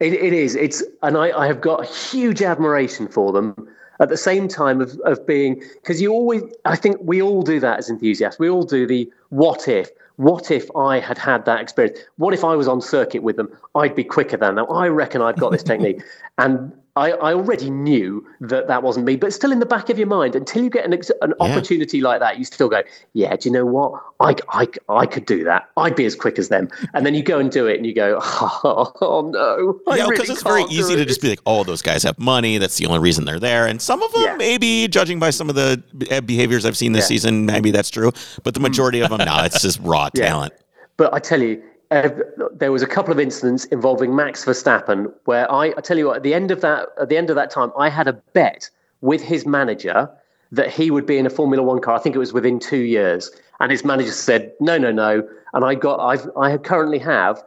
[0.00, 0.54] It, it is.
[0.54, 3.68] It's and I, I have got huge admiration for them.
[3.98, 7.58] At the same time of of being because you always I think we all do
[7.60, 8.38] that as enthusiasts.
[8.38, 9.88] We all do the what if.
[10.16, 11.98] What if I had had that experience?
[12.16, 13.48] What if I was on circuit with them?
[13.74, 14.66] I'd be quicker than them.
[14.70, 16.02] I reckon I've got this technique.
[16.38, 19.98] And I, I, already knew that that wasn't me, but still in the back of
[19.98, 21.34] your mind, until you get an, an yeah.
[21.38, 22.82] opportunity like that, you still go,
[23.12, 24.02] yeah, do you know what?
[24.18, 25.68] I, I, I could do that.
[25.76, 26.70] I'd be as quick as them.
[26.94, 29.78] And then you go and do it and you go, oh, oh no.
[29.92, 32.18] I yeah, because really it's very easy to just be like, oh, those guys have
[32.18, 32.56] money.
[32.56, 33.66] That's the only reason they're there.
[33.66, 34.36] And some of them, yeah.
[34.36, 37.08] maybe judging by some of the eh, behaviors I've seen this yeah.
[37.08, 38.10] season, maybe that's true.
[38.42, 40.54] But the majority of them, no, it's just raw talent.
[40.96, 42.10] But I tell you, uh,
[42.52, 46.16] there was a couple of incidents involving Max Verstappen where I, I tell you what,
[46.16, 48.68] at the end of that, at the end of that time, I had a bet
[49.00, 50.10] with his manager
[50.52, 51.96] that he would be in a Formula One car.
[51.96, 53.30] I think it was within two years,
[53.60, 57.42] and his manager said, "No, no, no." And I got, I've, I currently have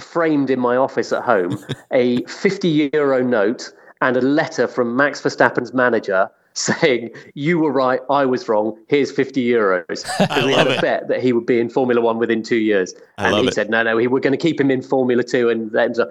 [0.00, 1.58] framed in my office at home
[1.92, 8.00] a 50 euro note and a letter from Max Verstappen's manager saying, You were right,
[8.10, 10.04] I was wrong, here's 50 euros.
[10.18, 10.80] Because we had a it.
[10.80, 12.94] bet that he would be in Formula One within two years.
[13.18, 13.54] I and he it.
[13.54, 16.06] said, No, no, we were going to keep him in Formula Two and let him.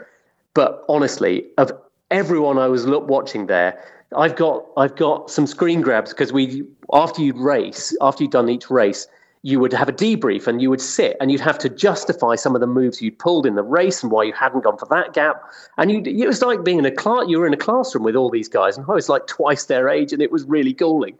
[0.54, 1.72] But honestly, of
[2.10, 3.82] everyone I was look, watching there,
[4.16, 6.64] I've got I've got some screen grabs because we
[6.94, 9.08] after you'd race, after you'd done each race,
[9.44, 12.54] you would have a debrief and you would sit and you'd have to justify some
[12.54, 15.14] of the moves you'd pulled in the race and why you hadn't gone for that
[15.14, 15.42] gap.
[15.78, 18.16] And you, it was like being in a class, you were in a classroom with
[18.16, 21.18] all these guys, and I was like twice their age, and it was really galling.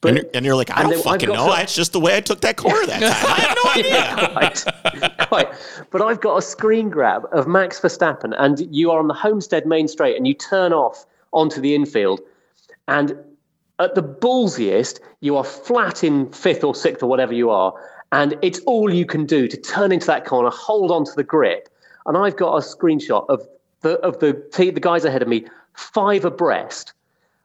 [0.00, 1.50] But, and, you're, and you're like, I don't fucking know.
[1.50, 3.12] That's just the way I took that corner that time.
[3.12, 3.92] I have no idea.
[3.92, 5.48] yeah, quite, quite.
[5.90, 9.66] But I've got a screen grab of Max Verstappen, and you are on the Homestead
[9.66, 12.20] main straight, and you turn off onto the infield,
[12.88, 13.14] and
[13.80, 17.74] at the ballsiest, you are flat in fifth or sixth or whatever you are,
[18.12, 21.24] and it's all you can do to turn into that corner, hold on to the
[21.24, 21.68] grip.
[22.06, 23.46] And I've got a screenshot of
[23.80, 26.92] the of the the guys ahead of me, five abreast,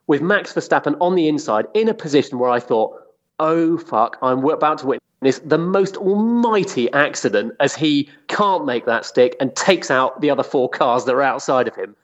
[0.08, 3.00] with Max Verstappen on the inside in a position where I thought,
[3.40, 9.06] oh fuck, I'm about to witness the most almighty accident as he can't make that
[9.06, 11.96] stick and takes out the other four cars that are outside of him.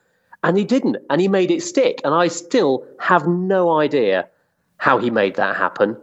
[0.44, 2.00] And he didn't, and he made it stick.
[2.04, 4.28] And I still have no idea
[4.78, 5.96] how he made that happen.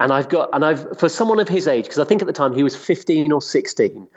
[0.00, 2.32] And I've got, and I've, for someone of his age, because I think at the
[2.32, 4.08] time he was 15 or 16,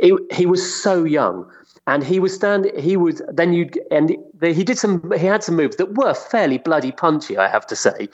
[0.00, 1.50] he, he was so young.
[1.86, 2.70] And he was stand.
[2.78, 5.12] He was then you'd, and he did some.
[5.12, 8.08] He had some moves that were fairly bloody punchy, I have to say.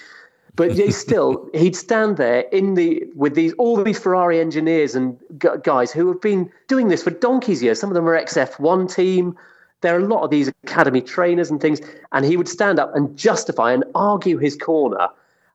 [0.57, 5.17] But he still, he'd stand there in the with these all these Ferrari engineers and
[5.63, 7.79] guys who have been doing this for donkey's years.
[7.79, 9.37] Some of them are XF1 team.
[9.81, 11.81] There are a lot of these academy trainers and things,
[12.13, 15.09] and he would stand up and justify and argue his corner.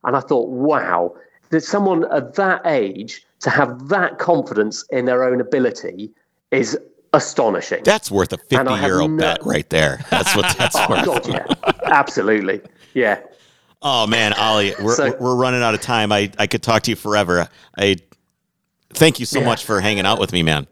[0.04, 1.16] And I thought, wow,
[1.50, 6.12] that someone at that age to have that confidence in their own ability
[6.52, 6.78] is
[7.14, 7.84] astonishing.
[7.84, 8.56] That's worth a 50
[8.86, 9.18] euro no...
[9.18, 10.04] bet right there.
[10.10, 11.06] That's what that's oh, worth.
[11.06, 11.46] God, yeah.
[11.86, 12.62] Absolutely.
[12.94, 13.20] Yeah.
[13.82, 16.12] Oh man, Ollie, we're, so, we're running out of time.
[16.12, 17.48] I, I could talk to you forever.
[17.78, 17.98] I
[18.94, 19.46] thank you so yeah.
[19.46, 20.68] much for hanging out with me, man.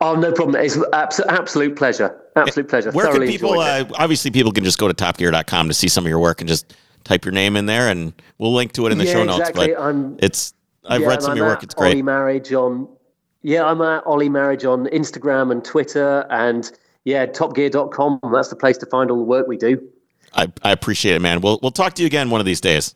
[0.00, 0.62] Oh, no problem.
[0.62, 2.20] It's absolute, absolute pleasure.
[2.36, 2.92] Absolute pleasure.
[2.92, 6.04] Where Thoroughly can people, uh, obviously people can just go to topgear.com to see some
[6.04, 6.74] of your work and just
[7.04, 9.40] type your name in there and we'll link to it in the yeah, show notes.
[9.40, 9.68] Exactly.
[9.74, 10.54] But I'm, it's,
[10.86, 11.62] I've yeah, read some of your work.
[11.62, 11.90] It's great.
[11.90, 12.88] Ollie Marriage on
[13.42, 16.70] yeah, I'm at Ollie Marriage on Instagram and Twitter, and
[17.04, 18.20] yeah, TopGear.com.
[18.32, 19.80] That's the place to find all the work we do.
[20.34, 21.40] I, I appreciate it, man.
[21.40, 22.94] We'll we'll talk to you again one of these days.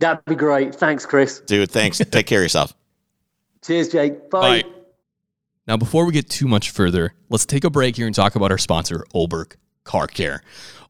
[0.00, 0.74] That'd be great.
[0.74, 1.40] Thanks, Chris.
[1.40, 1.98] Dude, thanks.
[2.10, 2.74] Take care of yourself.
[3.64, 4.30] Cheers, Jake.
[4.30, 4.62] Bye.
[4.62, 4.70] Bye.
[5.66, 8.50] Now, before we get too much further, let's take a break here and talk about
[8.50, 10.42] our sponsor, Oberk Car Care.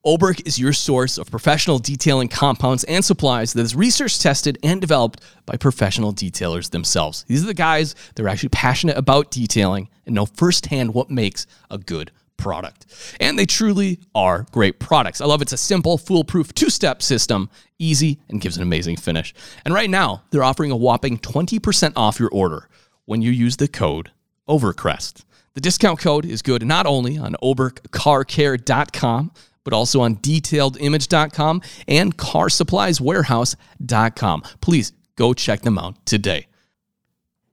[0.04, 4.80] Olberg is your source of professional detailing compounds and supplies that is research tested and
[4.80, 7.24] developed by professional detailers themselves.
[7.28, 11.46] These are the guys that are actually passionate about detailing and know firsthand what makes
[11.70, 12.84] a good product.
[13.20, 15.20] And they truly are great products.
[15.20, 17.48] I love it's a simple, foolproof two step system,
[17.78, 19.32] easy, and gives an amazing finish.
[19.64, 22.68] And right now, they're offering a whopping 20% off your order
[23.06, 24.10] when you use the code
[24.48, 25.24] OVERCREST.
[25.54, 29.30] The discount code is good not only on oberkcarcare.com,
[29.62, 34.42] but also on detailedimage.com and carsupplieswarehouse.com.
[34.60, 36.48] Please go check them out today.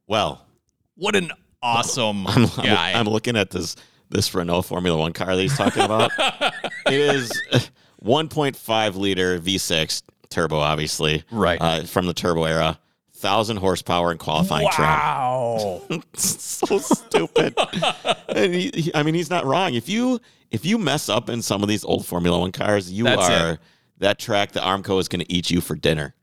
[0.08, 0.46] Well,
[0.96, 1.32] what an
[1.62, 2.92] awesome I'm, guy.
[2.92, 3.76] I'm, I'm looking at this
[4.10, 6.12] this Renault Formula One car that he's talking about.
[6.88, 7.32] it is
[8.04, 12.78] 1.5 liter V6 turbo, obviously, right uh, from the turbo era.
[13.22, 14.99] Thousand horsepower and qualifying track.
[15.03, 15.82] wow.
[15.88, 16.03] trim.
[16.15, 17.55] so stupid.
[18.30, 19.76] and he, he, I mean, he's not wrong.
[19.76, 20.19] If you
[20.49, 23.51] if you mess up in some of these old Formula One cars, you That's are
[23.51, 23.59] it.
[23.99, 24.53] that track.
[24.53, 26.15] The Armco is going to eat you for dinner.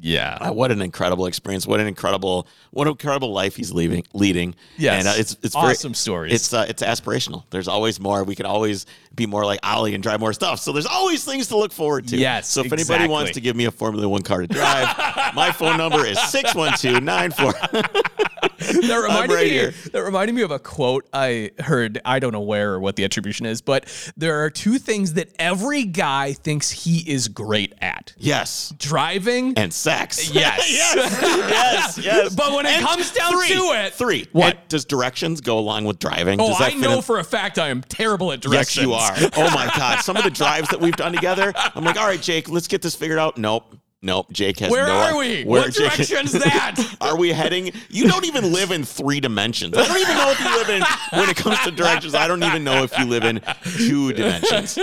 [0.00, 0.38] Yeah.
[0.40, 1.66] Uh, what an incredible experience.
[1.66, 4.54] What an incredible what an incredible life he's leaving leading.
[4.78, 5.00] Yes.
[5.00, 6.32] And uh, it's it's awesome very, stories.
[6.32, 7.44] It's uh, it's aspirational.
[7.50, 8.24] There's always more.
[8.24, 10.60] We can always be more like Ollie and drive more stuff.
[10.60, 12.16] So there's always things to look forward to.
[12.16, 12.48] Yes.
[12.48, 12.94] So if exactly.
[12.94, 14.96] anybody wants to give me a Formula One car to drive,
[15.34, 18.42] my phone number is 612-94.
[18.58, 19.50] that reminded right me.
[19.50, 19.74] Here.
[19.92, 22.00] That reminded me of a quote I heard.
[22.04, 25.28] I don't know where or what the attribution is, but there are two things that
[25.38, 28.14] every guy thinks he is great at.
[28.18, 30.30] Yes, driving and sex.
[30.42, 32.34] Yes, yes, yes, yes.
[32.34, 34.26] But when it and comes down three, to it, three.
[34.32, 36.40] What does directions go along with driving?
[36.40, 37.02] Oh, does I know in?
[37.02, 38.76] for a fact I am terrible at directions.
[38.76, 39.12] Yes, you are.
[39.36, 41.52] Oh my god, some of the drives that we've done together.
[41.56, 43.36] I'm like, all right, Jake, let's get this figured out.
[43.36, 43.76] Nope.
[44.04, 44.92] Nope, Jake has Where no.
[44.94, 45.44] are we?
[45.44, 46.96] Where what Jake, direction's that?
[47.00, 47.72] are we heading?
[47.88, 49.76] You don't even live in three dimensions.
[49.76, 50.82] I don't even know if you live in.
[51.20, 54.76] When it comes to directions, I don't even know if you live in two dimensions.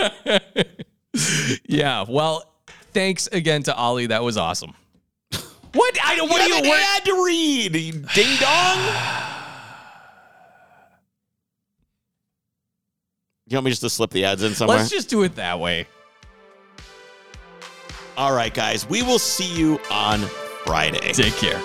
[1.68, 2.06] yeah.
[2.08, 2.44] Well,
[2.94, 4.08] thanks again to Ollie.
[4.08, 4.74] That was awesome.
[5.74, 5.98] What?
[6.04, 6.30] I don't.
[6.30, 6.70] What you do you?
[6.70, 6.82] What?
[6.82, 7.74] ad to read.
[7.74, 8.04] Ding
[8.40, 9.30] dong.
[13.48, 14.78] You want me just to slip the ads in somewhere?
[14.78, 15.88] Let's just do it that way.
[18.16, 20.20] All right, guys, we will see you on
[20.66, 21.14] Friday.
[21.14, 21.60] Take care.